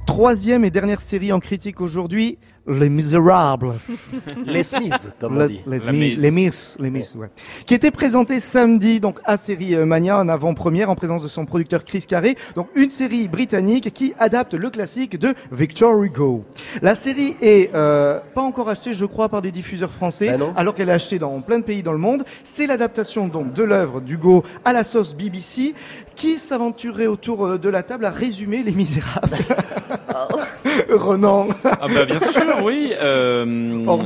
[0.06, 3.74] Troisième et dernière série en critique aujourd'hui, Les Misérables.
[4.46, 5.60] Les Smiths, comme on dit.
[5.66, 6.16] les, Miss.
[6.16, 7.28] les Miss, les Miss, ouais.
[7.66, 11.44] Qui était présenté samedi donc à Série euh, Mania en avant-première en présence de son
[11.44, 12.36] producteur Chris Carré.
[12.56, 16.44] Donc une série britannique qui adapte le classique de Victor Hugo.
[16.80, 20.72] La série est euh, pas encore achetée, je crois, par des diffuseurs français, non alors
[20.72, 22.24] qu'elle est achetée dans plein de pays dans le monde.
[22.44, 25.74] C'est l'adaptation donc de l'œuvre d'Hugo à la sauce BBC,
[26.16, 29.36] qui s'aventurerait autour euh, de la table à résumer Les Misérables.
[30.90, 31.48] Renan.
[31.64, 32.92] Ah bah bien sûr, oui.
[33.00, 33.44] Euh.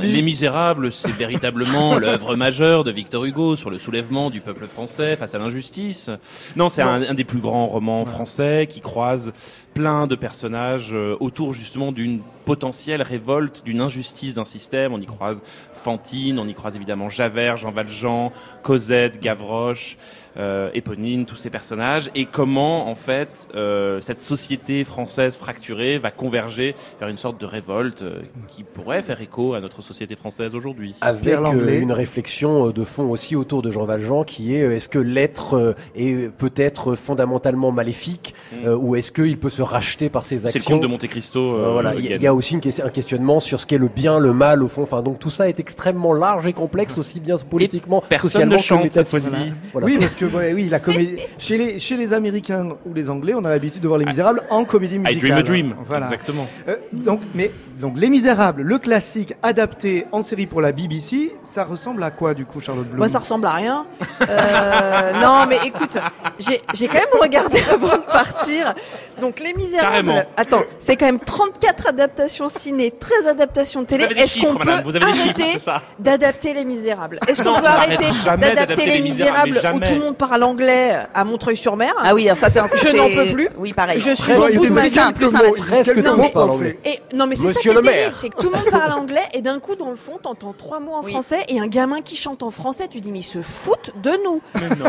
[0.01, 5.15] Les Misérables, c'est véritablement l'œuvre majeure de Victor Hugo sur le soulèvement du peuple français
[5.15, 6.09] face à l'injustice.
[6.55, 9.33] Non, c'est un, un des plus grands romans français qui croise
[9.73, 12.19] plein de personnages euh, autour justement d'une
[12.53, 14.91] potentielle révolte, d'une injustice d'un système.
[14.93, 18.31] On y croise Fantine, on y croise évidemment Javert, Jean Valjean,
[18.63, 19.97] Cosette, Gavroche,
[20.37, 26.11] euh, Éponine, tous ces personnages, et comment en fait euh, cette société française fracturée va
[26.11, 30.55] converger vers une sorte de révolte euh, qui pourrait faire écho à notre société française
[30.55, 30.95] aujourd'hui.
[31.01, 34.89] Avec euh, une réflexion de fond aussi autour de Jean Valjean qui est euh, est-ce
[34.89, 38.33] que l'être euh, est peut-être fondamentalement maléfique
[38.65, 40.51] euh, ou est-ce qu'il peut se racheter par ses Mm.
[40.51, 41.39] C'est le actions comte de Monte Cristo.
[41.39, 43.77] Euh, euh, voilà, il y, y a aussi une question- un questionnement sur ce qu'est
[43.77, 44.81] le bien, le mal au fond.
[44.81, 48.57] Enfin, donc tout ça est extrêmement large et complexe, aussi bien politiquement, Personne socialement ne
[48.57, 49.37] que chante cette métaphysiquement.
[49.39, 49.53] fois-ci.
[49.71, 49.85] Voilà.
[49.87, 53.33] Oui, parce que ouais, oui, la comédie chez les chez les Américains ou les Anglais,
[53.35, 55.19] on a l'habitude de voir Les Misérables en comédie I musicale.
[55.21, 55.75] Dream a Dream.
[55.87, 56.05] Voilà.
[56.07, 56.47] Exactement.
[56.67, 61.63] Euh, donc, mais donc Les Misérables, le classique adapté en série pour la BBC, ça
[61.63, 63.85] ressemble à quoi du coup, Charlotte Bloom Moi, ça ressemble à rien.
[64.21, 65.97] Euh, non, mais écoute,
[66.39, 68.73] j'ai j'ai quand même regardé avant de partir.
[69.21, 69.91] Donc, Les Misérables.
[69.91, 70.21] Carrément.
[70.35, 74.03] Attends, c'est quand même 34 adaptations ciné, 13 adaptations télé.
[74.03, 75.57] Est-ce qu'on peut vous avez arrêter
[75.99, 77.19] d'adapter Les Misérables?
[77.29, 81.93] Est-ce qu'on peut arrêter d'adapter Les Misérables où tout le monde parle anglais à Montreuil-sur-Mer?
[82.03, 83.49] Ah oui, ça c'est un Je n'en peux plus.
[83.57, 84.01] Oui, pareil.
[84.01, 86.75] Je suis au bout de ma plus vie.
[86.83, 87.93] Et non mais c'est ça qui Monsieur est le maire.
[87.95, 90.53] terrible, c'est que tout le monde parle anglais et d'un coup dans le fond t'entends
[90.53, 91.11] trois mots en Oui.
[91.11, 94.11] français et un gamin qui chante en français, tu dis mais ils se foutent de
[94.23, 94.41] nous.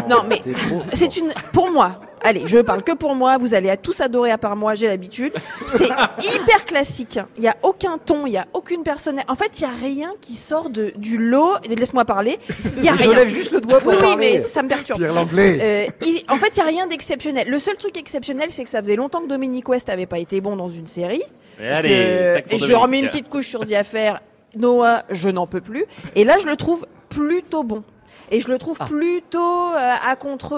[0.08, 0.24] non.
[0.28, 0.40] mais
[0.92, 2.00] C'est une pour moi.
[2.22, 4.88] Allez, je parle que pour moi, vous allez à tous adorer à part moi, j'ai
[4.88, 5.32] l'habitude.
[5.66, 7.18] C'est hyper classique.
[7.38, 9.20] Il y a aucun ton, il y a aucune personne.
[9.26, 11.52] En fait, il y a rien qui sort de du lot.
[11.66, 12.38] Laisse-moi parler.
[12.76, 13.14] Il y a Je rien.
[13.14, 14.32] lève juste le doigt pour Oui, oui, parler.
[14.32, 14.98] mais ça me perturbe.
[14.98, 15.58] Pierre Langlais.
[15.62, 17.48] Euh, il- en fait, il n'y a rien d'exceptionnel.
[17.48, 20.42] Le seul truc exceptionnel, c'est que ça faisait longtemps que Dominique West avait pas été
[20.42, 21.22] bon dans une série.
[21.60, 24.20] Et allez, que- je remets une petite couche sur The Affair.
[24.56, 25.84] Noah, je n'en peux plus.
[26.16, 27.84] Et là, je le trouve plutôt bon.
[28.32, 28.86] Et je le trouve Ah.
[28.86, 30.56] plutôt euh, à contre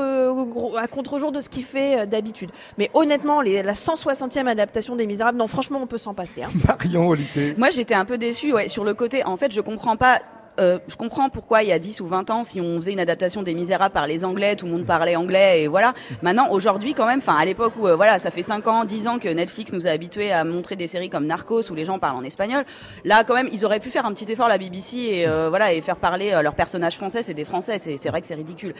[0.78, 2.50] à contre-jour de ce qu'il fait euh, d'habitude.
[2.76, 6.42] Mais honnêtement, les, la 160e adaptation des Misérables, non, franchement, on peut s'en passer.
[6.42, 6.50] hein.
[6.66, 7.54] Marion Olité.
[7.56, 9.24] Moi, j'étais un peu déçue, ouais, sur le côté.
[9.24, 10.20] En fait, je comprends pas.
[10.60, 13.00] Euh, je comprends pourquoi il y a 10 ou 20 ans, si on faisait une
[13.00, 15.94] adaptation des Misérables par les Anglais, tout le monde parlait anglais et voilà.
[16.22, 19.08] Maintenant, aujourd'hui, quand même, enfin, à l'époque où, euh, voilà, ça fait 5 ans, 10
[19.08, 21.98] ans que Netflix nous a habitués à montrer des séries comme Narcos où les gens
[21.98, 22.64] parlent en espagnol.
[23.04, 25.72] Là, quand même, ils auraient pu faire un petit effort, la BBC, et euh, voilà,
[25.72, 28.34] et faire parler euh, leurs personnages français, c'est des Français, c'est c'est vrai que c'est
[28.34, 28.74] ridicule.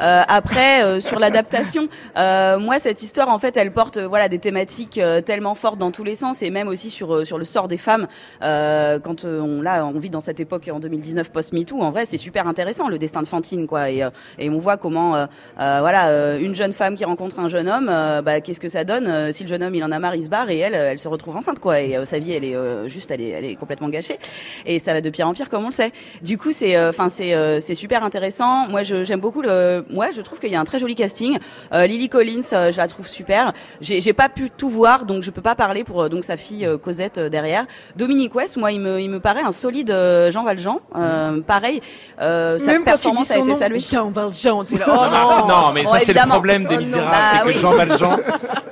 [0.00, 4.38] Euh, après, euh, sur l'adaptation, euh, moi cette histoire en fait, elle porte voilà des
[4.38, 7.68] thématiques tellement fortes dans tous les sens et même aussi sur euh, sur le sort
[7.68, 8.06] des femmes.
[8.42, 12.04] Euh, quand on là, on vit dans cette époque en 2019 post MeToo, en vrai,
[12.04, 15.26] c'est super intéressant le destin de Fantine quoi et euh, on voit comment euh,
[15.60, 17.86] euh, voilà une jeune femme qui rencontre un jeune homme,
[18.24, 20.28] bah qu'est-ce que ça donne si le jeune homme il en a marre, il se
[20.28, 23.20] barre et elle elle se retrouve enceinte quoi et sa vie elle est juste elle
[23.20, 24.18] est complètement gâchée
[24.66, 25.92] et ça va de pire en pire comme on le sait.
[26.22, 28.68] Du coup, c'est enfin c'est super intéressant.
[28.68, 29.84] Moi, j'aime beaucoup le.
[29.90, 31.38] Moi, je trouve qu'il y a un très joli casting.
[31.72, 33.52] Lily Collins, je la trouve super.
[33.80, 37.18] J'ai pas pu tout voir, donc je peux pas parler pour donc sa fille Cosette
[37.18, 37.66] derrière.
[37.96, 39.94] Dominique West, moi, il me paraît un solide
[40.30, 40.80] Jean Valjean.
[41.02, 41.80] Euh, pareil,
[42.20, 43.80] euh, sa Même quand il dit performance a son été nom, saluée.
[43.80, 45.48] Jean Valjean, t'es là, oh bah, non.
[45.48, 46.78] non, mais Bon, ça c'est le problème des Oh.
[46.78, 47.54] Misérables, Bah c'est que oui.
[47.60, 48.16] Jean Valjean.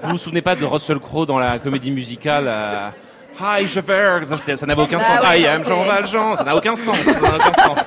[0.02, 2.88] vous vous souvenez pas de Russell Crowe dans la comédie musicale euh,
[3.42, 4.20] Hi Javert,
[4.56, 5.30] ça n'avait aucun Bah sens.
[5.30, 6.96] ouais, I am Jean Valjean, ça n'a aucun sens.
[7.04, 7.78] Ça n'a aucun sens.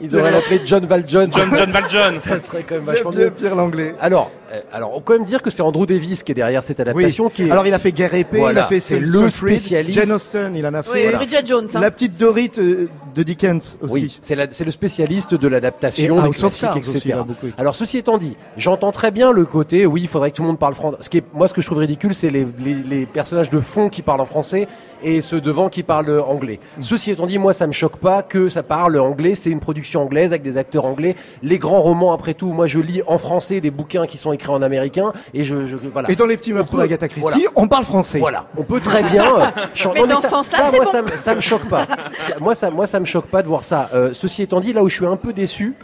[0.00, 1.28] Ils auraient l'appelé John Valjean.
[1.30, 2.14] John John Valjean.
[2.20, 3.16] Ça serait quand même vachement mieux.
[3.18, 3.94] Pierre, Pierre Langlais.
[4.00, 6.62] Alors, euh, alors, on peut quand même dire que c'est Andrew Davis qui est derrière
[6.62, 7.32] cette adaptation, Oui.
[7.34, 9.98] qui est Alors il a fait Guerre épée, Voilà, il a fait c'est le spécialiste.
[10.00, 11.12] Jane Austen, il en a Oui, fait.
[11.16, 11.68] Bridget Jones.
[11.74, 11.80] hein.
[11.80, 12.88] La petite Dorit euh,
[13.18, 13.92] de Dickens aussi.
[13.92, 17.16] Oui, c'est le spécialiste de l'adaptation, des classiques, etc.
[17.42, 17.52] aussi.
[17.58, 20.48] Alors ceci étant dit, j'entends très bien le côté, oui, il faudrait que tout le
[20.48, 20.98] monde parle français.
[21.00, 23.58] Ce qui est, moi, ce que je trouve ridicule, c'est les, les- les personnages de
[23.58, 24.68] fond qui parlent en français
[25.02, 26.60] et ceux devant qui parlent anglais.
[26.78, 26.82] Mm.
[26.82, 29.34] Ceci étant dit, moi, ça me choque pas que ça parle anglais.
[29.34, 31.16] C'est une production anglaise avec des acteurs anglais.
[31.42, 34.50] Les grands romans, après tout, moi, je lis en français des bouquins qui sont écrits
[34.52, 36.08] en américain et je, je- voilà.
[36.10, 37.36] Et dans les petits meurtres d'Agatha Christie, voilà.
[37.56, 38.18] on parle français.
[38.20, 39.24] Voilà, on peut très bien.
[39.24, 39.44] euh,
[39.94, 40.90] Mais dans ce sens-là, c'est moi, bon.
[40.90, 41.86] ça, me- ça me choque pas.
[42.22, 43.88] Ça- moi, ça, moi, ça me choque pas de voir ça.
[43.94, 45.74] Euh, ceci étant dit, là où je suis un peu déçu,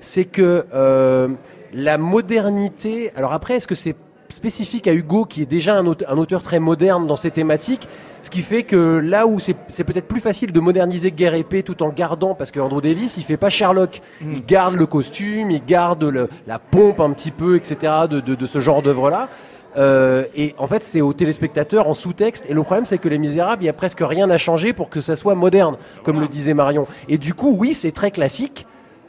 [0.00, 1.28] c'est que euh,
[1.72, 3.12] la modernité.
[3.16, 3.96] Alors après, est-ce que c'est
[4.28, 7.88] spécifique à Hugo, qui est déjà un auteur, un auteur très moderne dans ses thématiques,
[8.22, 11.62] ce qui fait que là où c'est peut-être plus facile de moderniser Guerre et Paix
[11.62, 15.52] tout en gardant, parce que Andrew Davis, il fait pas Sherlock, il garde le costume,
[15.52, 17.76] il garde le- la pompe un petit peu, etc.
[18.10, 19.28] de, de, de ce genre d'œuvre-là.
[19.76, 22.44] Euh, et en fait, c'est aux téléspectateurs en sous-texte.
[22.48, 24.88] Et le problème, c'est que Les Misérables, il y a presque rien à changer pour
[24.88, 26.86] que ça soit moderne, comme le disait Marion.
[27.08, 28.66] Et du coup, oui, c'est très classique.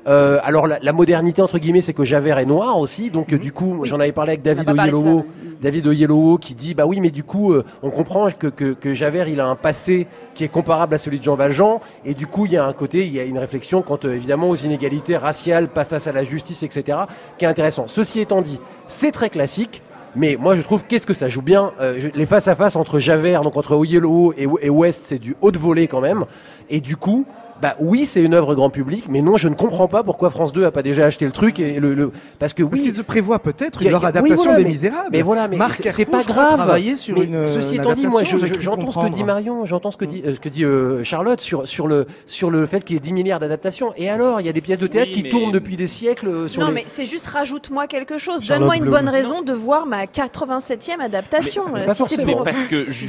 [0.07, 3.09] Euh, alors la, la modernité entre guillemets, c'est que Javert est noir aussi.
[3.09, 6.73] Donc euh, du coup, j'en avais parlé avec David Oyelowo, mais- David Oyelowo qui dit
[6.75, 9.57] bah oui, mais du coup, euh, on comprend que, que, que Javert, il a un
[9.57, 11.81] passé qui est comparable à celui de Jean Valjean.
[12.05, 14.13] Et du coup, il y a un côté, il y a une réflexion quant euh,
[14.15, 16.99] évidemment aux inégalités raciales, pas face à la justice, etc.,
[17.38, 17.88] qui est intéressant.
[17.88, 19.81] Ceci étant dit, c'est très classique.
[20.18, 21.72] Mais moi, je trouve qu'est-ce que ça joue bien.
[21.80, 25.36] Euh, les face à face entre Javert, donc entre Oyelowo et, et West, c'est du
[25.41, 26.26] haut de volée quand même.
[26.70, 27.26] Et du coup,
[27.61, 30.53] bah oui, c'est une œuvre grand public, mais non, je ne comprends pas pourquoi France
[30.53, 32.81] 2 a pas déjà acheté le truc et le, le- parce que Parce oui.
[32.81, 35.09] qu'ils se prévoient peut-être a- leur oui, adaptation voilà, des mais- Misérables.
[35.11, 36.79] Mais voilà, mais Marc c'est pas grave.
[36.95, 39.09] sur Mais une, ceci une étant dit, moi, je- adaptation, j'ai je- j'entends ce que
[39.11, 42.05] dit Marion, j'entends ce que dit, euh, ce que dit euh, Charlotte sur sur le
[42.25, 43.93] sur le fait qu'il y ait 10 milliards d'adaptations.
[43.97, 45.87] Et alors, il y a des pièces de théâtre Oui, qui mais- tournent depuis des
[45.87, 48.41] siècles euh, sur Non, les- mais c'est juste rajoute-moi quelque chose.
[48.47, 51.63] Donne-moi une bonne raison de voir ma 87e adaptation.
[51.67, 53.07] Mais- mais Euh, pas si c'est pour- parce que Je.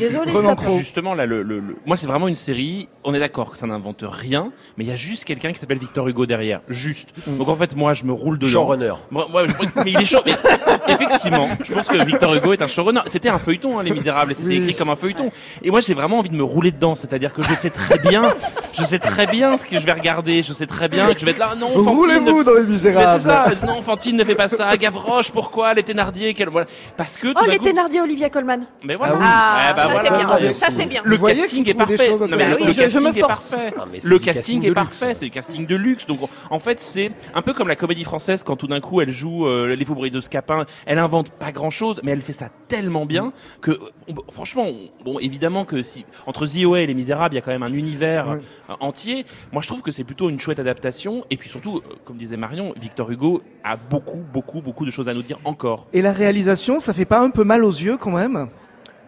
[0.78, 1.42] Justement, là, le-
[1.86, 2.88] moi, c'est vraiment une série.
[3.04, 4.37] On est d'accord que ça n'invente rien,
[4.76, 6.60] mais il y a juste quelqu'un qui s'appelle Victor Hugo derrière.
[6.68, 7.10] Juste.
[7.26, 8.50] Donc en fait, moi, je me roule dedans.
[8.52, 8.92] showrunner.
[9.10, 10.20] Moi, moi, je- mais il est chaud.
[10.26, 10.34] Mais
[10.88, 13.00] effectivement, je pense que Victor Hugo est un showrunner.
[13.06, 15.30] C'était un feuilleton, hein, Les Misérables, et c'était écrit comme un feuilleton.
[15.62, 16.94] Et moi, j'ai vraiment envie de me rouler dedans.
[16.94, 18.22] C'est-à-dire que je sais très bien,
[18.78, 20.42] je sais très bien ce que je vais regarder.
[20.42, 21.54] Je sais très bien que je vais être là.
[21.56, 23.20] Non, Fantine, Roulez-vous dans les mais Misérables.
[23.20, 23.46] c'est ça.
[23.66, 24.76] Non, Fantine ne fait pas ça.
[24.76, 25.74] Gavroche, pourquoi?
[25.74, 26.48] Les Thénardier, quel...
[26.48, 26.66] voilà.
[26.96, 27.28] Parce que.
[27.28, 28.60] tout Oh, d'un les coup- Thénardier, Olivia Colman.
[28.84, 29.14] Mais voilà.
[29.14, 29.24] Ah oui.
[29.28, 30.02] Ah, Ouais, bah ça voilà.
[30.08, 30.26] c'est bien.
[30.28, 31.00] Ah, mais ça c'est bien.
[31.04, 32.10] Vous Le voyez casting qu'il est trouve des parfait.
[32.10, 32.60] choses Non, mais intéressantes.
[32.60, 33.50] le Oui, je- je casting me est force.
[33.50, 33.74] parfait.
[33.78, 36.06] Ah, mais c'est Le du casting casting est parfait, c'est du casting de luxe.
[36.06, 36.20] Donc
[36.50, 39.46] en fait, c'est un peu comme la comédie française quand tout d'un coup elle joue
[39.46, 40.64] euh, les Faubourgs de Scapin.
[40.86, 45.18] Elle invente pas grand-chose, mais elle fait ça tellement bien que on- franchement, on- bon
[45.18, 48.28] évidemment que si entre Zioé et Les Misérables, il y a quand même un univers
[48.28, 48.40] Ouais.
[48.70, 49.24] euh, entier.
[49.52, 51.24] Moi, je trouve que c'est plutôt une chouette adaptation.
[51.30, 55.08] Et puis surtout, euh, comme disait Marion, Victor Hugo a beaucoup, beaucoup, beaucoup de choses
[55.08, 55.86] à nous dire encore.
[55.92, 58.48] Et la réalisation, ça fait pas un peu mal aux yeux quand même?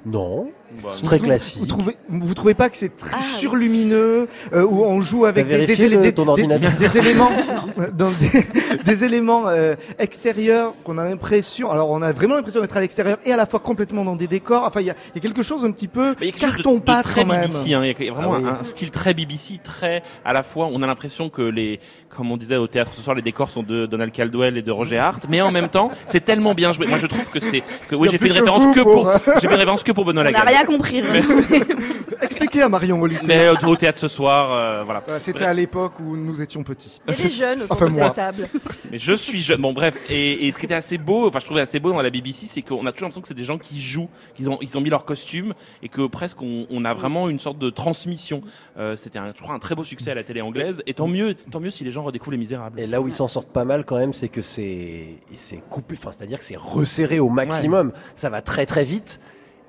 [0.06, 0.50] Non,
[0.82, 1.58] Bah, c'est très Vous- classique.
[1.58, 5.46] Vous trouvez, vous trouvez pas que c'est très Ah, surlumineux euh, où on joue avec
[5.46, 7.30] des, des, vérifié élé- le- des- ton des- ordinateur des éléments,
[7.78, 8.44] euh, dans des,
[8.84, 11.70] des éléments euh, extérieurs qu'on a l'impression.
[11.70, 14.26] Alors on a vraiment l'impression d'être à l'extérieur et à la fois complètement dans des
[14.28, 14.64] décors.
[14.64, 17.22] Enfin il y a, il y a quelque chose un petit peu carton pâte très
[17.22, 17.42] quand même.
[17.42, 17.82] BBC, hein.
[17.98, 18.48] Il y a vraiment Ah oui.
[18.48, 20.68] un, un style très BBC, très à la fois.
[20.72, 23.62] On a l'impression que les, comme on disait au théâtre ce soir, les décors sont
[23.62, 26.86] de Donald Caldwell et de Roger Hart, mais en même temps, c'est tellement bien joué.
[26.86, 29.48] Moi, je trouve que c'est que oui, j'ai fait une référence que pour, pour- j'ai
[29.48, 30.46] fait une référence que pour Benoît Lagarde.
[30.60, 31.02] Rien compris.
[32.22, 33.22] Expliquez à Marion Olité.
[33.26, 35.02] Mais au, au théâtre ce soir, euh, voilà.
[35.06, 37.00] Voilà, C'était à l'époque où nous étions petits.
[37.08, 38.06] Il y a des jeunes autour Enfin, de moi.
[38.06, 38.48] cette table.
[38.90, 39.60] Mais je suis jeune.
[39.60, 39.96] Bon, bref.
[40.10, 42.46] Et, et ce qui était assez beau, enfin, je trouvais assez beau dans la BBC,
[42.46, 44.80] c'est qu'on a toujours l'impression que c'est des gens qui jouent, qu'ils ont, ils ont
[44.80, 48.42] mis leur costume et que presque on, on a vraiment une sorte de transmission.
[48.78, 50.82] Euh, c'était, un, je crois, un très beau succès à la télé anglaise.
[50.86, 52.78] Et tant mieux, tant mieux si les gens redécouvrent les Misérables.
[52.80, 55.94] Et là où ils s'en sortent pas mal quand même, c'est que c'est c'est coupé,
[55.98, 57.92] enfin c'est-à-dire que c'est resserré au maximum.
[58.14, 59.20] Ça va très très vite.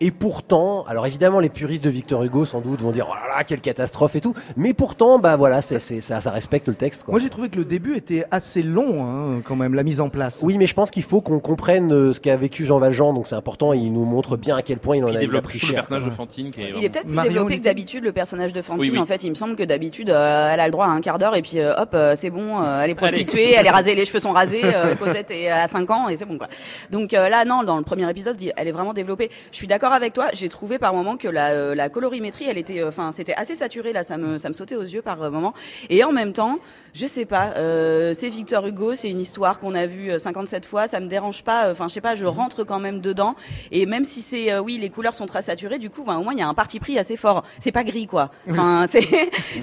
[0.03, 3.37] Et pourtant, alors évidemment, les puristes de Victor Hugo sans doute vont dire oh là
[3.37, 4.33] là quelle catastrophe et tout.
[4.57, 7.03] Mais pourtant, bah voilà, c'est c'est- ça, ça respecte le texte.
[7.03, 7.11] Quoi.
[7.13, 10.09] Moi j'ai trouvé que le début était assez long hein, quand même, la mise en
[10.09, 10.39] place.
[10.41, 13.27] Oui, mais je pense qu'il faut qu'on comprenne euh, ce qu'a vécu Jean Valjean, donc
[13.27, 13.73] c'est important.
[13.73, 15.71] Il nous montre bien à quel point il en il a développe pris tout le
[15.71, 15.81] cher.
[15.81, 16.09] personnage de.
[16.09, 18.81] Fantine qui est Il est peut-être plus Marion développé que d'habitude le personnage de Fantine.
[18.81, 18.99] Oui, oui.
[18.99, 21.19] En fait, il me semble que d'habitude, euh, elle a le droit à un quart
[21.19, 22.95] d'heure et puis euh, hop, euh, c'est bon, euh, elle est
[23.35, 26.17] prostituée, elle est rasée, les cheveux sont rasés, euh, Cosette est à 5 ans et
[26.17, 26.47] c'est bon quoi.
[26.89, 29.29] Donc euh, là, non, dans le premier épisode, elle est vraiment développée.
[29.51, 30.27] Je suis d'accord avec toi.
[30.33, 33.93] J'ai trouvé par moment que la, euh, la colorimétrie, elle était, enfin, c'était assez saturé
[33.93, 35.53] là, ça me, ça me sautait aux yeux par euh, moment.
[35.89, 36.59] Et en même temps,
[36.93, 40.65] je sais pas, euh, c'est Victor Hugo, c'est une histoire qu'on a vue euh, 57
[40.65, 41.71] fois, ça me dérange pas.
[41.71, 43.35] Enfin, je sais pas, je rentre quand même dedans.
[43.71, 46.23] Et même si c'est, euh, oui, les couleurs sont très saturées, du coup, ben, au
[46.23, 47.43] moins il y a un parti pris assez fort.
[47.59, 48.31] C'est pas gris quoi.
[48.49, 49.07] Enfin, c'est,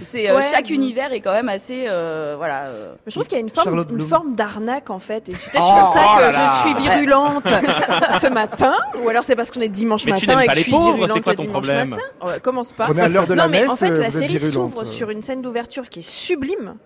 [0.02, 0.42] c'est euh, Ouais.
[0.42, 2.66] chaque univers est quand même assez, euh, voilà.
[2.66, 5.50] euh, Je trouve qu'il y a une forme, une forme d'arnaque en fait, et c'est
[5.52, 6.48] peut-être Oh, pour ça oh que là là.
[6.54, 7.44] je suis virulente
[8.20, 10.64] ce matin, ou alors c'est parce qu'on est dimanche Mais tu n'aimes pas les je
[10.64, 12.02] suis pauvres, c'est quoi ton problème matin?
[12.24, 12.86] Ouais, commence pas.
[12.90, 14.38] On est à l'heure de la non mais messe, en fait euh, la êtes série
[14.38, 16.76] s'ouvre sur une scène d'ouverture qui est sublime.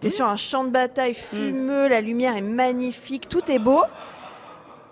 [0.00, 3.82] T'es sur un champ de bataille fumeux, la lumière est magnifique, tout est beau.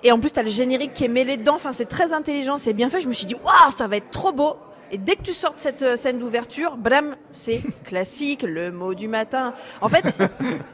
[0.04, 1.54] Et en plus, t'as le générique qui est mêlé dedans.
[1.56, 3.00] Enfin, c'est très intelligent, c'est bien fait.
[3.00, 4.56] Je me suis dit, waouh, ça va être trop beau.
[4.90, 8.94] Et dès que tu sors de cette euh, scène d'ouverture, blam, c'est classique, le mot
[8.94, 9.54] du matin.
[9.80, 10.14] En fait,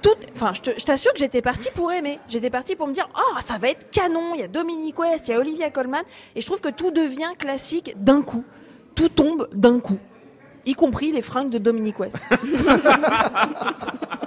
[0.02, 2.20] tout, enfin, je t'assure que j'étais partie pour aimer.
[2.28, 4.34] J'étais partie pour me dire, oh, ça va être canon.
[4.34, 6.02] Il y a Dominique West, il y a Olivia Colman.
[6.36, 8.44] Et je trouve que tout devient classique d'un coup.
[8.94, 9.98] Tout tombe d'un coup.
[10.66, 12.26] Y compris les fringues de Dominique West.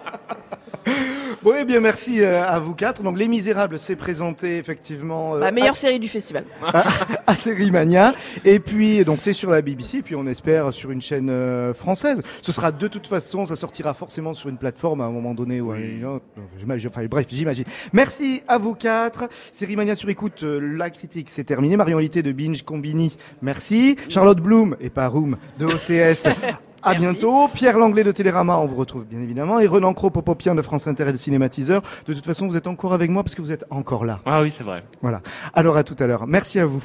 [1.43, 3.03] Oui, eh bien merci euh, à vous quatre.
[3.03, 6.45] Donc Les Misérables s'est présenté effectivement euh, La meilleure série du festival.
[6.65, 6.83] à,
[7.27, 8.13] à Sérimania.
[8.43, 9.97] Et puis donc c'est sur la BBC.
[9.97, 12.21] Et puis on espère sur une chaîne euh, française.
[12.41, 15.61] Ce sera de toute façon, ça sortira forcément sur une plateforme à un moment donné
[15.61, 16.25] ou à une autre.
[16.59, 17.65] J'imagine- Enfin bref, j'imagine.
[17.93, 19.29] Merci à vous quatre.
[19.51, 20.41] Sérimania sur écoute.
[20.43, 21.77] euh, la critique c'est terminé.
[21.77, 23.15] Marion Litté de Binge Combini.
[23.41, 23.95] Merci.
[24.09, 26.27] Charlotte Bloom et pas Room de OCS.
[26.83, 27.47] À bientôt.
[27.47, 29.59] Pierre Langlais de Télérama, on vous retrouve bien évidemment.
[29.59, 31.81] Et Renan Cro Popopien de France Inter et de Cinématiseur.
[32.05, 34.19] De toute façon, vous êtes encore avec moi parce que vous êtes encore là.
[34.25, 34.83] Ah oui, c'est vrai.
[35.01, 35.21] Voilà.
[35.53, 36.27] Alors à tout à l'heure.
[36.27, 36.83] Merci à vous.